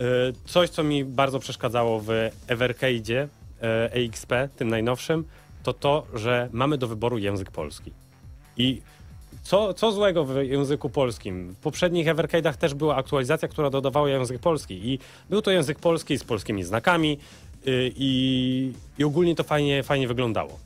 [0.00, 0.02] E,
[0.44, 2.08] Coś, co mi bardzo przeszkadzało w
[2.48, 3.28] Evercade'zie
[3.62, 5.24] e, EXP, tym najnowszym,
[5.62, 7.92] to to, że mamy do wyboru język polski.
[8.56, 8.82] I
[9.42, 11.52] co, co złego w języku polskim?
[11.54, 14.98] W poprzednich Evercade'ach też była aktualizacja, która dodawała język polski i
[15.30, 17.18] był to język polski z polskimi znakami
[17.96, 20.58] i, i ogólnie to fajnie, fajnie wyglądało.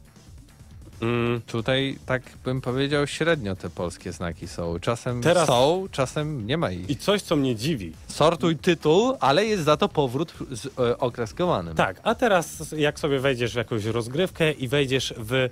[1.02, 4.78] Mm, Tutaj, tak bym powiedział, średnio te polskie znaki są.
[4.80, 6.90] Czasem Teraz- są, czasem nie ma ich.
[6.90, 11.74] I coś, co mnie dziwi, Sortuj tytuł, ale jest za to powrót z e, okreskowanym.
[11.74, 15.48] Tak, a teraz jak sobie wejdziesz w jakąś rozgrywkę i wejdziesz w.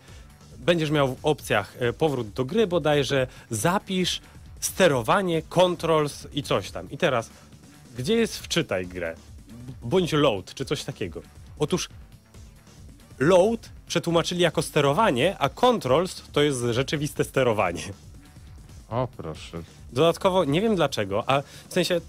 [0.58, 4.20] Będziesz miał w opcjach e, powrót do gry bodajże, zapisz,
[4.60, 6.90] sterowanie, controls i coś tam.
[6.90, 7.30] I teraz,
[7.98, 9.14] gdzie jest wczytaj grę?
[9.82, 11.22] Bądź load, czy coś takiego.
[11.60, 11.88] Otóż
[13.18, 17.82] load przetłumaczyli jako sterowanie, a controls to jest rzeczywiste sterowanie.
[18.88, 19.62] O proszę.
[19.92, 22.00] Dodatkowo, nie wiem dlaczego, a w sensie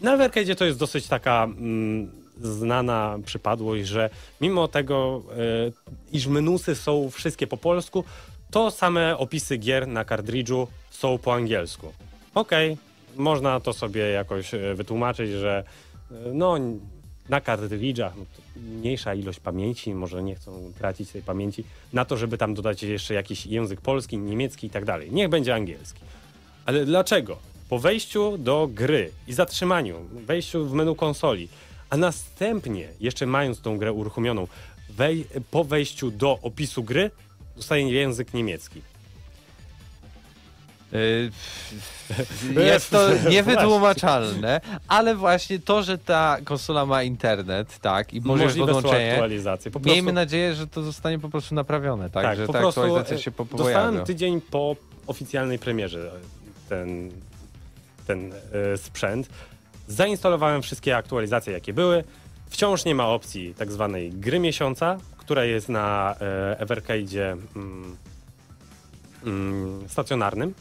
[0.00, 6.74] na Evercade'zie to jest dosyć taka mm, znana przypadłość, że mimo tego, e, iż menusy
[6.74, 8.04] są wszystkie po polsku,
[8.50, 11.92] to same opisy gier na kartridżu są po angielsku.
[12.34, 12.76] Okej,
[13.16, 15.64] można to sobie jakoś e, wytłumaczyć, że
[16.10, 16.56] e, no
[17.28, 18.24] na kartridżach no,
[18.56, 23.14] mniejsza ilość pamięci, może nie chcą tracić tej pamięci, na to, żeby tam dodać jeszcze
[23.14, 25.12] jakiś język polski, niemiecki i tak dalej.
[25.12, 26.00] Niech będzie angielski.
[26.66, 27.36] Ale dlaczego?
[27.68, 31.48] Po wejściu do gry i zatrzymaniu, wejściu w menu konsoli,
[31.90, 34.46] a następnie, jeszcze mając tą grę uruchomioną,
[34.90, 37.10] wej po wejściu do opisu gry,
[37.56, 38.82] dostaje język niemiecki.
[40.94, 41.30] Y,
[42.66, 49.12] Jest to niewytłumaczalne, ale właśnie to, że ta konsola ma internet, tak, i możesz podłączenie,
[49.12, 49.70] aktualizacje.
[49.70, 52.58] Po prostu, miejmy nadzieję, że to zostanie po prostu naprawione, tak, tak, że po ta
[52.58, 54.76] prostu aktualizacja e, się po, dostałem tydzień po
[55.06, 56.10] oficjalnej premierze
[56.68, 57.10] ten,
[58.06, 58.32] ten
[58.72, 59.28] e, sprzęt.
[59.88, 62.04] Zainstalowałem wszystkie aktualizacje, jakie były.
[62.50, 67.96] Wciąż nie ma opcji tak zwanej gry miesiąca, która jest na e, Evercade'zie mm,
[69.24, 70.54] mm, stacjonarnym,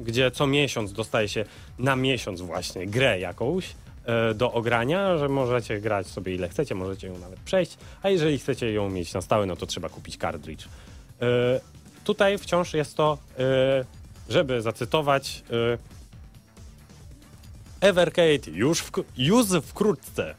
[0.00, 1.44] gdzie co miesiąc dostaje się
[1.78, 3.74] na miesiąc właśnie grę jakąś
[4.04, 8.38] e, do ogrania, że możecie grać sobie ile chcecie, możecie ją nawet przejść, a jeżeli
[8.38, 10.64] chcecie ją mieć na stałe, no to trzeba kupić cartridge.
[10.64, 11.60] E,
[12.04, 13.84] tutaj wciąż jest to, e,
[14.28, 15.42] żeby zacytować,
[17.80, 20.34] Evercade już, wk- już wkrótce.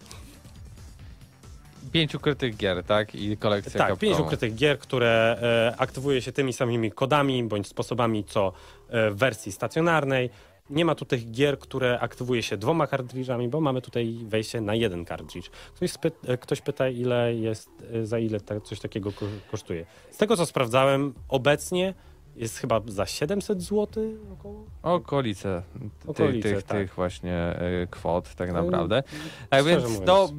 [1.94, 3.98] Pięć ukrytych gier, tak, i kolekcja Tak, Capcomu.
[4.00, 8.54] pięć ukrytych gier, które e, aktywuje się tymi samymi kodami bądź sposobami co
[8.90, 10.30] e, w wersji stacjonarnej.
[10.70, 14.76] Nie ma tu tych gier, które aktywuje się dwoma kartridżami, bo mamy tutaj wejście na
[14.76, 15.50] jeden kartridż.
[15.76, 19.86] Ktoś, spy- e, ktoś pyta, ile jest, e, za ile ta, coś takiego ko- kosztuje.
[20.12, 21.94] Z tego co sprawdzałem, obecnie
[22.36, 23.88] jest chyba za 700 zł
[24.34, 24.66] około.
[24.84, 25.64] Okolice,
[26.08, 26.78] Okolice, tych, tak.
[26.78, 29.04] tych właśnie y, kwot tak naprawdę.
[29.50, 30.32] Tak więc mówiąc.
[30.32, 30.34] e,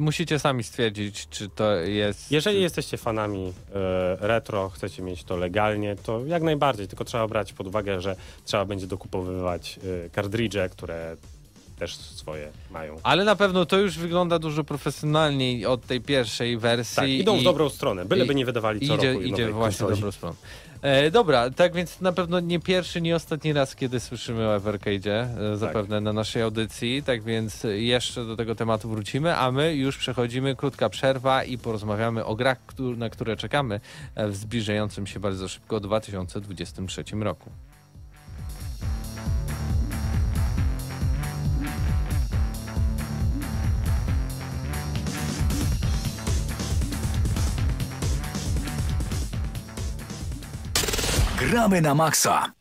[0.00, 2.32] musicie sami stwierdzić, czy to jest...
[2.32, 7.52] Jeżeli jesteście fanami e, retro, chcecie mieć to legalnie, to jak najbardziej, tylko trzeba brać
[7.52, 11.16] pod uwagę, że trzeba będzie dokupowywać e, kartridże, które
[11.78, 12.96] też swoje mają.
[13.02, 16.96] Ale na pewno to już wygląda dużo profesjonalniej od tej pierwszej wersji.
[16.96, 19.90] Tak, idą w i- dobrą stronę, byleby nie wydawali co Idzie, roku idzie właśnie w
[19.90, 20.34] dobrą stronę.
[20.84, 25.26] E, dobra, tak więc na pewno nie pierwszy, nie ostatni raz, kiedy słyszymy o Evercade'zie,
[25.48, 25.56] Tak.
[25.56, 30.56] zapewne na naszej audycji, tak więc jeszcze do tego tematu wrócimy, a my już przechodzimy,
[30.56, 32.58] krótka przerwa i porozmawiamy o grach,
[32.96, 33.80] na które czekamy
[34.16, 37.50] w zbliżającym się bardzo szybko 2023 roku.
[51.54, 52.52] Gramy na maksa.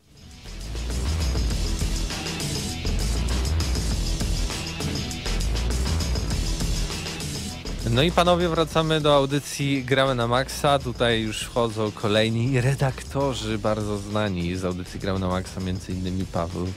[7.90, 10.80] No i panowie, wracamy do audycji Gramy na Maxa.
[10.80, 16.68] Tutaj już wchodzą kolejni redaktorzy bardzo znani z audycji Gramy na Maxa, między innymi Paweł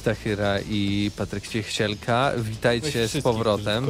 [0.00, 2.32] Stachyra i Patryk Ciechcielka.
[2.38, 3.86] Witajcie z powrotem.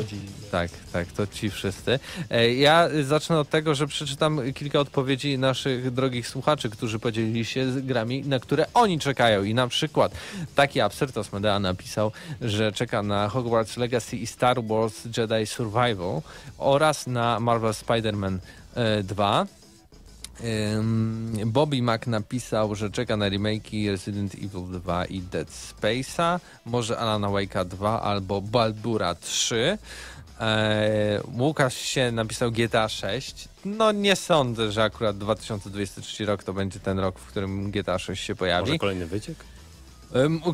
[0.51, 1.99] Tak, tak, to ci wszyscy.
[2.31, 7.73] E, Ja zacznę od tego, że przeczytam kilka odpowiedzi naszych drogich słuchaczy, którzy podzielili się
[7.73, 9.45] z grami, na które oni czekają.
[9.45, 10.13] I na przykład
[10.55, 16.23] taki Absyrtos Medea napisał, że czeka na Hogwarts Legacy i Star Wars Jedi Survival
[16.59, 18.39] oraz na Marvel Spider-Man
[18.75, 19.47] e, 2.
[21.47, 27.29] Bobby Mac napisał, że czeka na remake'i Resident Evil 2 i Dead Space'a, może Alana
[27.29, 29.79] Wake'a 2 albo Baldura 3.
[30.41, 33.49] Eee, Łukasz się napisał GTA 6.
[33.65, 38.25] No nie sądzę, że akurat 2023 rok to będzie ten rok, w którym GTA 6
[38.25, 38.67] się pojawi.
[38.67, 39.37] Może kolejny wyciek?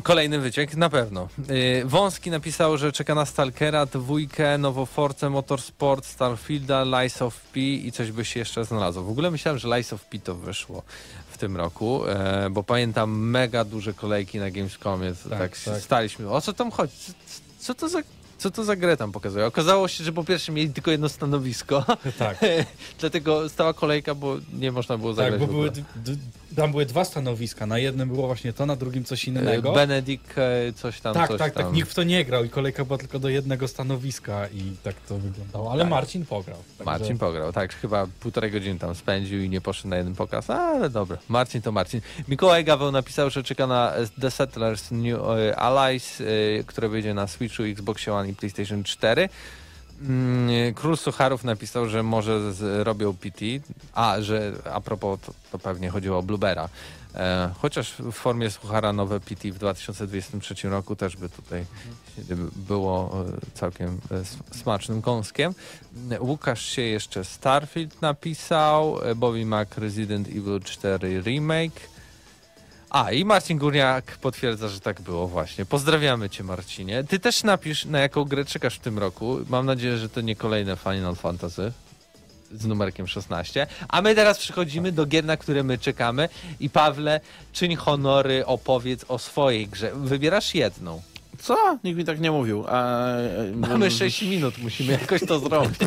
[0.03, 1.27] Kolejny wyciek, na pewno.
[1.49, 7.59] Yy, Wąski napisał, że czeka na Stalkera, dwójkę, nową Force Motorsport, Starfielda, Lies of P
[7.59, 9.03] i coś by się jeszcze znalazło.
[9.03, 10.83] W ogóle myślałem, że Lies of P to wyszło
[11.29, 15.13] w tym roku, e, bo pamiętam mega duże kolejki na Gamescomie.
[15.29, 15.83] Tak, Tak, tak, tak.
[15.83, 16.29] staliśmy.
[16.29, 16.93] O co tam chodzi?
[17.59, 17.99] Co, to za...
[18.37, 19.45] Co to za grę tam pokazuje?
[19.45, 21.85] Okazało się, że po pierwsze mieli tylko jedno stanowisko,
[22.17, 22.37] Tak,
[22.99, 25.71] dlatego stała kolejka, bo nie można było zagrać tak bo były,
[26.55, 27.65] tam były dwa stanowiska.
[27.65, 29.71] Na jednym było właśnie to, na drugim coś innego.
[29.71, 31.63] E, Benedict e, coś tam, tak, coś tak, tam.
[31.63, 31.73] tak.
[31.73, 35.17] Nikt w to nie grał i kolejka była tylko do jednego stanowiska i tak to
[35.17, 35.71] wyglądało.
[35.71, 35.89] Ale Tak.
[35.91, 36.57] Marcin pograł.
[36.77, 40.49] Także- Marcin pograł, tak, chyba półtorej godziny tam spędził i nie poszedł na jeden pokaz,
[40.49, 42.01] ale dobra, Marcin to Marcin.
[42.27, 46.23] Mikołaj Gaweł napisał, że czeka na The Settlers New e, Allies,
[46.65, 49.29] które wyjdzie na Switchu, Xbox One i PlayStation 4.
[50.01, 52.39] Mm, Król Sucharów napisał, że może
[52.83, 53.45] robią PT,
[53.93, 56.69] a, że a propos, to, to pewnie chodziło o Bluebera.
[57.15, 61.65] E, chociaż w formie Suchara nowe PT w 2023 roku też by tutaj
[62.55, 65.53] było e, całkiem e, smacznym kąskiem.
[66.19, 71.96] Łukasz się jeszcze Starfield napisał, e, Bobby Mac Resident Evil 4 Remake.
[72.89, 75.65] A, i Marcin Górniak potwierdza, że tak było właśnie.
[75.65, 77.03] Pozdrawiamy cię, Marcinie.
[77.03, 79.37] Ty też napisz, na jaką grę czekasz w tym roku.
[79.49, 81.71] Mam nadzieję, że to nie kolejne Final Fantasy
[82.51, 83.67] z numerkiem 16.
[83.89, 86.29] A my teraz przechodzimy do gier, na które my czekamy.
[86.59, 87.21] I Pawle,
[87.53, 89.91] czyń honory, opowiedz o swojej grze.
[89.95, 91.01] Wybierasz jedną.
[91.39, 91.77] Co?
[91.83, 92.63] Nikt mi tak nie mówił.
[92.67, 93.05] A,
[93.55, 95.79] Mamy 6 minut, musimy jakoś to zrobić.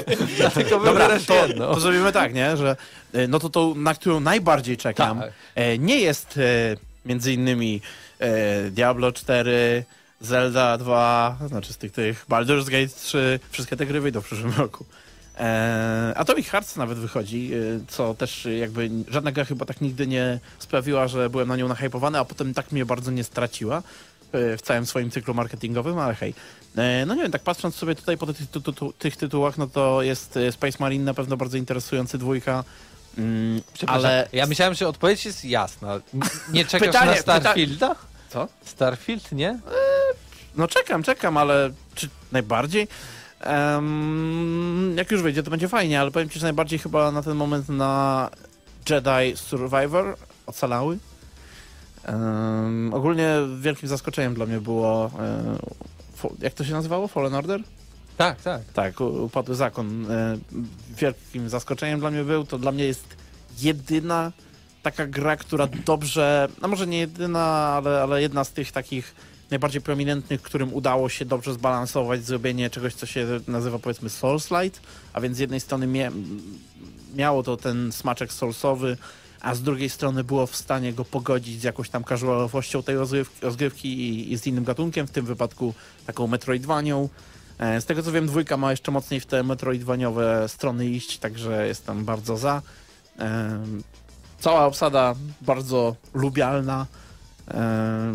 [0.36, 1.74] Dlatego Dobra, to, jedną.
[1.74, 2.56] to zrobimy tak, nie?
[2.56, 2.76] Że
[3.12, 5.32] e, no to tą, na którą najbardziej czekam, Tak.
[5.54, 6.76] e, nie jest e,
[7.06, 7.80] między innymi
[8.18, 9.84] e, Diablo 4,
[10.20, 14.52] Zelda 2, znaczy z tych, tych Baldur's Gate 3, wszystkie te gry wyjdą w przyszłym
[14.58, 14.84] roku.
[15.38, 20.38] E, Atomic Hearts nawet wychodzi, e, co też jakby żadna gra chyba tak nigdy nie
[20.58, 23.82] sprawiła, że byłem na nią nahypowany, a potem tak mnie bardzo nie straciła e,
[24.58, 26.34] w całym swoim cyklu marketingowym, ale hej.
[26.76, 29.66] E, No nie wiem, tak patrząc sobie tutaj po tych, ty, ty, tych tytułach, no
[29.66, 32.64] to jest e, Space Marine na pewno bardzo interesujący, dwójka.
[33.18, 36.00] Mm, ale ja myślałem, że odpowiedź jest jasna.
[36.52, 37.96] Nie czekasz Pytanie, na Starfielda?
[38.28, 38.48] co?
[38.64, 39.58] Starfield, nie?
[40.56, 42.88] No czekam, czekam, ale czy najbardziej?
[43.40, 47.34] Em, jak już wyjdzie, to będzie fajnie, ale powiem ci, że najbardziej chyba na ten
[47.34, 48.30] moment na
[48.90, 50.16] Jedi Survivor
[50.46, 50.98] ocalały.
[52.04, 55.10] Em, ogólnie wielkim zaskoczeniem dla mnie było
[56.22, 57.08] fo- jak to się nazywało?
[57.08, 57.60] Fallen Order?
[58.16, 58.62] Tak, tak.
[58.74, 60.10] Tak, upadły zakon.
[60.10, 60.38] E,
[60.96, 63.16] Wielkim zaskoczeniem dla mnie był, to dla mnie jest
[63.60, 64.32] jedyna
[64.82, 69.14] taka gra, która dobrze, no może nie jedyna, ale, ale jedna z tych takich
[69.50, 74.78] najbardziej prominentnych, którym udało się dobrze zbalansować zrobienie czegoś, co się nazywa powiedzmy Soulslide,
[75.12, 76.10] a więc z jednej strony mia
[77.14, 78.96] miało to ten smaczek soulsowy,
[79.44, 82.96] a z drugiej strony było w stanie go pogodzić z jakąś tam casualowością tej
[83.42, 85.74] rozgrywki, i, i z innym gatunkiem, w tym wypadku
[86.06, 87.08] taką Metroidvanią.
[87.58, 91.66] E, Z tego co wiem, dwójka ma jeszcze mocniej w te metroidwaniowe strony iść, także
[91.66, 92.62] jestem bardzo za.
[93.18, 93.58] E,
[94.40, 96.86] Cała obsada bardzo lubialna.
[97.48, 98.12] E,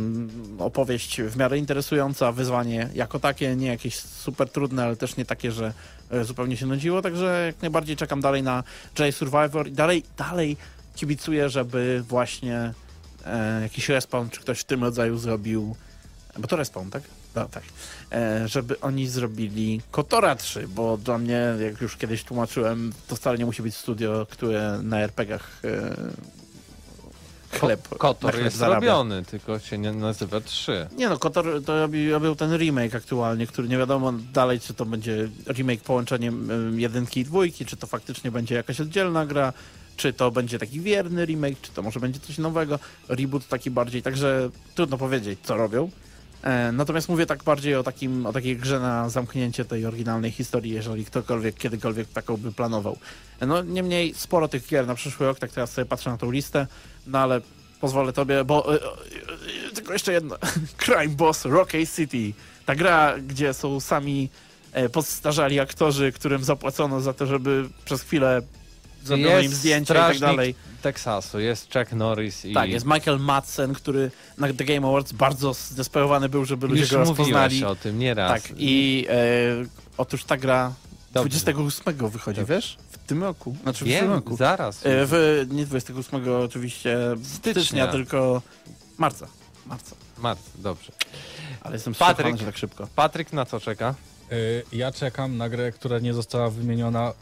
[0.60, 5.52] Opowieść w miarę interesująca, wyzwanie jako takie, nie jakieś super trudne, ale też nie takie,
[5.52, 5.74] że
[6.24, 8.64] zupełnie się nudziło, także jak najbardziej czekam dalej na
[9.00, 10.58] Jedi Survivor i dalej, dalej
[11.00, 12.74] kibicuję, żeby właśnie
[13.26, 15.76] e, jakiś respawn czy ktoś w tym rodzaju zrobił,
[16.40, 17.04] bo to respawn, tak?
[17.36, 17.64] No, tak.
[18.12, 23.38] E, żeby oni zrobili Kotora 3, bo dla mnie, jak już kiedyś tłumaczyłem, to wcale
[23.38, 28.76] nie musi być studio, które na RPG-ach e, chleb, na Kotor chleb jest zarabia.
[28.80, 30.88] robiony, tylko się nie nazywa 3.
[30.98, 34.86] Nie no, Kotor to robi, robił ten remake aktualnie, który nie wiadomo dalej, czy to
[34.86, 39.54] będzie remake połączeniem ym, jedynki i dwójki, czy to faktycznie będzie jakaś oddzielna gra,
[40.00, 42.80] czy to będzie taki wierny remake, czy to może będzie coś nowego,
[43.10, 45.90] reboot taki bardziej, także trudno powiedzieć, co robią.
[46.44, 50.74] E, natomiast mówię tak bardziej o, takim, o takiej grze na zamknięcie tej oryginalnej historii,
[50.74, 52.98] jeżeli ktokolwiek kiedykolwiek taką by planował.
[53.40, 56.32] E, No niemniej sporo tych gier na przyszły rok, tak teraz sobie patrzę na tą
[56.32, 56.68] listę,
[57.08, 57.42] no ale
[57.82, 58.80] pozwolę tobie, bo e,
[59.76, 60.38] tylko jeszcze jedno.
[60.86, 62.34] Crime Boss Rock City.
[62.66, 64.30] Ta gra, gdzie są sami
[64.72, 68.42] e, podstarzali aktorzy, którym zapłacono za to, żeby przez chwilę
[69.04, 70.56] zrobiono im zdjęcia i tak dalej.
[70.82, 72.54] Teksasu, jest Chuck Norris i...
[72.54, 76.92] Tak, jest Michael Madsen, który na The Game Awards bardzo zdesperowany był, żeby ludzie Już
[76.92, 77.66] go rozpoznali.
[77.66, 78.44] o tym nieraz.
[78.44, 79.16] Tak, i e,
[79.98, 80.74] otóż ta gra
[81.14, 81.30] Dobrze.
[81.30, 82.56] 28 wychodzi, Dobrze.
[82.56, 82.78] wiesz?
[82.92, 83.56] W tym roku.
[83.64, 84.36] Znaczy w tym Wiem, roku.
[84.38, 84.86] zaraz.
[84.86, 87.54] E, w, nie 28 oczywiście stycznia.
[87.64, 87.88] Stycznia.
[87.88, 88.42] tylko
[88.98, 89.28] marca.
[89.66, 89.96] Marca.
[90.18, 90.92] Marc, dobrze.
[91.62, 92.38] Ale jestem Patryk.
[92.46, 92.88] Tak szybko.
[92.96, 93.96] Patryk na co czeka?
[94.32, 97.14] Y, Ja czekam na grę, która nie została wymieniona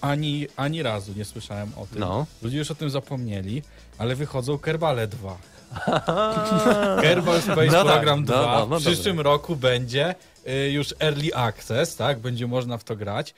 [0.00, 2.00] ani, ani razu, nie słyszałem o tym.
[2.00, 2.26] No.
[2.42, 3.62] Ludzie już o tym zapomnieli,
[3.98, 5.38] ale wychodzą Kerbale 2.
[7.02, 10.14] Kerbal Space No tak, Program no, 2 no, no w przyszłym roku będzie
[10.48, 12.18] y, już Early Access, tak?
[12.18, 13.34] Będzie można w to grać.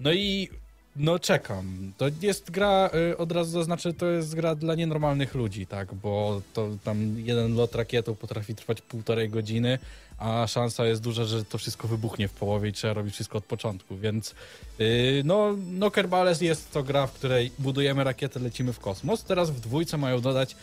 [0.00, 0.50] No i
[0.96, 1.92] no czekam.
[1.96, 5.94] To jest gra, y, od razu zaznaczę, to jest gra dla nienormalnych ludzi, tak?
[5.94, 9.78] Bo to tam jeden lot rakietą potrafi trwać półtorej godziny,
[10.18, 13.44] a szansa jest duża, że to wszystko wybuchnie w połowie i trzeba robić wszystko od
[13.44, 14.34] początku, więc
[14.78, 14.86] yy,
[15.24, 19.24] no, no Kerbales jest to gra, w której budujemy rakietę, lecimy w kosmos.
[19.24, 20.56] Teraz w dwójce mają dodać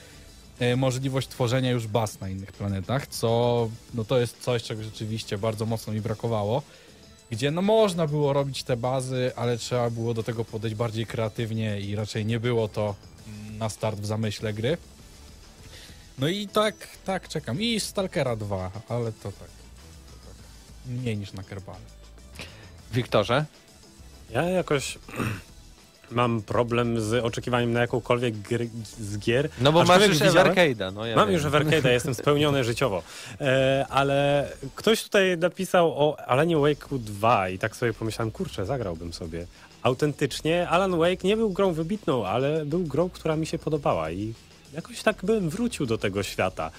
[0.59, 5.38] e, możliwość tworzenia już baz na innych planetach, co no to jest coś, czego rzeczywiście
[5.38, 6.61] bardzo mocno mi brakowało.
[7.34, 11.79] Gdzie no można było robić te bazy, ale trzeba było do tego podejść bardziej kreatywnie
[11.81, 12.95] i raczej nie było to
[13.57, 14.77] na start w zamyśle gry.
[16.19, 16.75] No i tak,
[17.05, 17.61] tak czekam.
[17.61, 19.34] I Stalkera 2, ale to tak.
[19.34, 20.36] To tak
[20.86, 21.79] mniej niż na Kerbale.
[22.91, 23.45] Wiktorze?
[24.29, 24.97] Ja jakoś
[26.12, 29.49] mam problem z oczekiwaniem na jakąkolwiek gry, z gier.
[29.62, 30.93] No bo masz już widziałem- Evercade'a.
[30.93, 31.34] No ja Mam wiem.
[31.36, 33.04] już Evercade'a, jestem spełniony życiowo.
[33.41, 39.14] E, ale ktoś tutaj napisał o Alanie Wake'u 2 i tak sobie pomyślałem, kurczę, zagrałbym
[39.14, 39.45] sobie.
[39.82, 44.34] Autentycznie Alan Wake nie był grą wybitną, ale był grą, która mi się podobała i
[44.74, 46.72] jakoś tak bym wrócił do tego świata.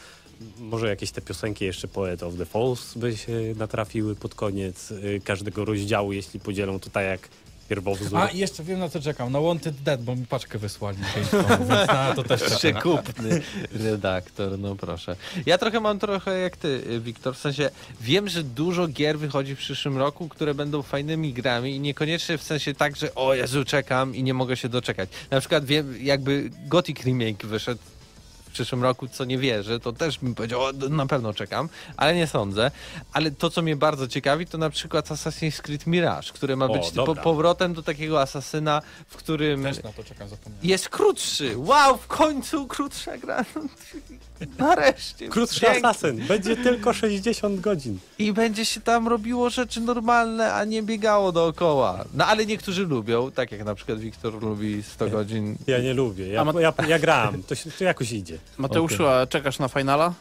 [0.58, 5.20] Może jakieś te piosenki jeszcze Poet of the Falls by się natrafiły pod koniec y,
[5.24, 7.28] każdego rozdziału, jeśli podzielą to tak jak
[7.68, 8.18] pierwowzór.
[8.18, 9.32] A jeszcze wiem na co czekam.
[9.32, 10.98] Na Wanted Dead, bo mi paczkę wysłali.
[11.16, 11.32] więc
[11.88, 12.58] na to też czekam.
[12.58, 13.40] Przekupny
[13.72, 15.16] redaktor, no proszę.
[15.46, 19.58] Ja trochę mam trochę jak ty, Wiktor, w sensie wiem, że dużo gier wychodzi w
[19.58, 24.14] przyszłym roku, które będą fajnymi grami i niekoniecznie w sensie tak, że o Jezu, czekam
[24.14, 25.08] i nie mogę się doczekać.
[25.30, 27.80] Na przykład wiem, jakby Gothic Remake wyszedł
[28.54, 32.26] przyszłym roku, co nie wierzę, to też bym powiedział, o, na pewno czekam, ale nie
[32.26, 32.70] sądzę.
[33.12, 36.68] Ale to, co mnie bardzo ciekawi, to na przykład Assassin's Creed Mirage, który ma O,
[36.72, 37.22] być po, dobra.
[37.22, 40.68] powrotem do takiego asasyna, w którym Też na to czekam, zapomniałem.
[40.68, 41.58] jest krótszy.
[41.58, 43.44] Wow, w końcu krótsza gra.
[44.58, 45.28] Nareszcie.
[45.28, 45.88] Krótszy Pięknie.
[45.88, 47.98] asasyn, będzie tylko 60 godzin.
[48.18, 52.04] I będzie się tam robiło rzeczy normalne, a nie biegało dookoła.
[52.14, 55.56] No ale niektórzy lubią, tak jak na przykład Wiktor lubi 100 godzin.
[55.66, 58.38] Ja nie lubię, ja, A ma- ja, ja grałem, to, się, to jakoś idzie.
[58.58, 60.12] Mateuszu, a czekasz na finala?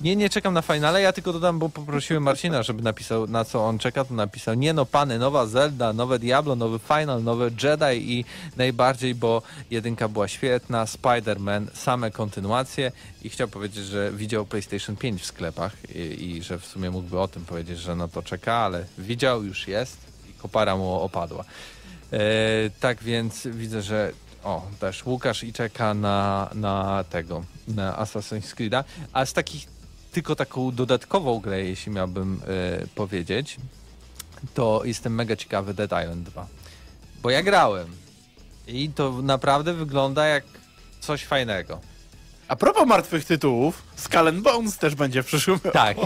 [0.00, 3.66] Nie, nie czekam na finale, ja tylko dodam, bo poprosiłem Marcina, żeby napisał na co
[3.66, 8.12] on czeka, to napisał nie no pany, nowa Zelda, nowe Diablo, nowy Final, nowe Jedi
[8.12, 8.24] i
[8.56, 12.92] najbardziej, bo jedynka była świetna, Spider-Man, same kontynuacje
[13.22, 17.20] i chciał powiedzieć, że widział PlayStation 5 w sklepach i, i że w sumie mógłby
[17.20, 19.98] o tym powiedzieć, że na to czeka, ale widział, już jest
[20.30, 21.44] i kopara mu opadła.
[22.12, 22.18] E,
[22.80, 24.12] tak więc widzę, że
[24.44, 28.84] o, też Łukasz i czeka na, na tego, na Assassin's Creed'a.
[29.12, 29.79] A z takich,
[30.12, 33.56] tylko taką dodatkową grę, jeśli miałbym e, powiedzieć,
[34.54, 36.46] to jestem mega ciekawy Dead Island 2.
[37.22, 37.88] Bo ja grałem
[38.66, 40.44] i to naprawdę wygląda jak
[41.00, 41.80] coś fajnego.
[42.50, 45.70] A propos martwych tytułów, Skull Bones też będzie w przyszłym roku.
[45.78, 45.96] Tak.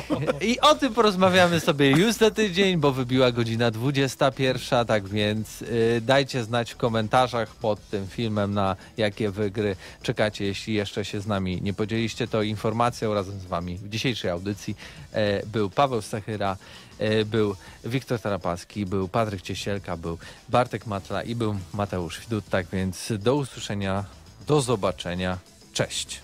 [0.40, 6.00] I o tym porozmawiamy sobie już za tydzień, bo wybiła godzina 21, tak więc y,
[6.00, 10.44] dajcie znać w komentarzach pod tym filmem, na jakie wy gry czekacie.
[10.44, 14.76] Jeśli jeszcze się z nami nie podzieliście, to informacją razem z wami w dzisiejszej audycji
[15.12, 16.56] e, był Paweł Stachyra,
[16.98, 20.18] e, był Wiktor Tarapaski, był Patryk Ciesielka, był
[20.48, 22.48] Bartek Matla i był Mateusz Widut.
[22.48, 24.04] Tak więc do usłyszenia,
[24.46, 25.38] do zobaczenia.
[25.72, 26.23] Cześć.